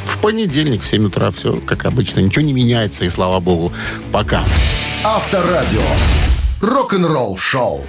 в 0.06 0.18
понедельник 0.18 0.82
в 0.82 0.86
7 0.86 1.06
утра. 1.06 1.30
Все 1.30 1.60
как 1.60 1.84
обычно. 1.84 2.20
Ничего 2.20 2.44
не 2.44 2.52
меняется, 2.52 3.04
и 3.04 3.08
слава 3.10 3.40
богу. 3.40 3.72
Пока. 4.12 4.44
Авторадио. 5.04 5.82
Рок-н-ролл-шоу. 6.60 7.84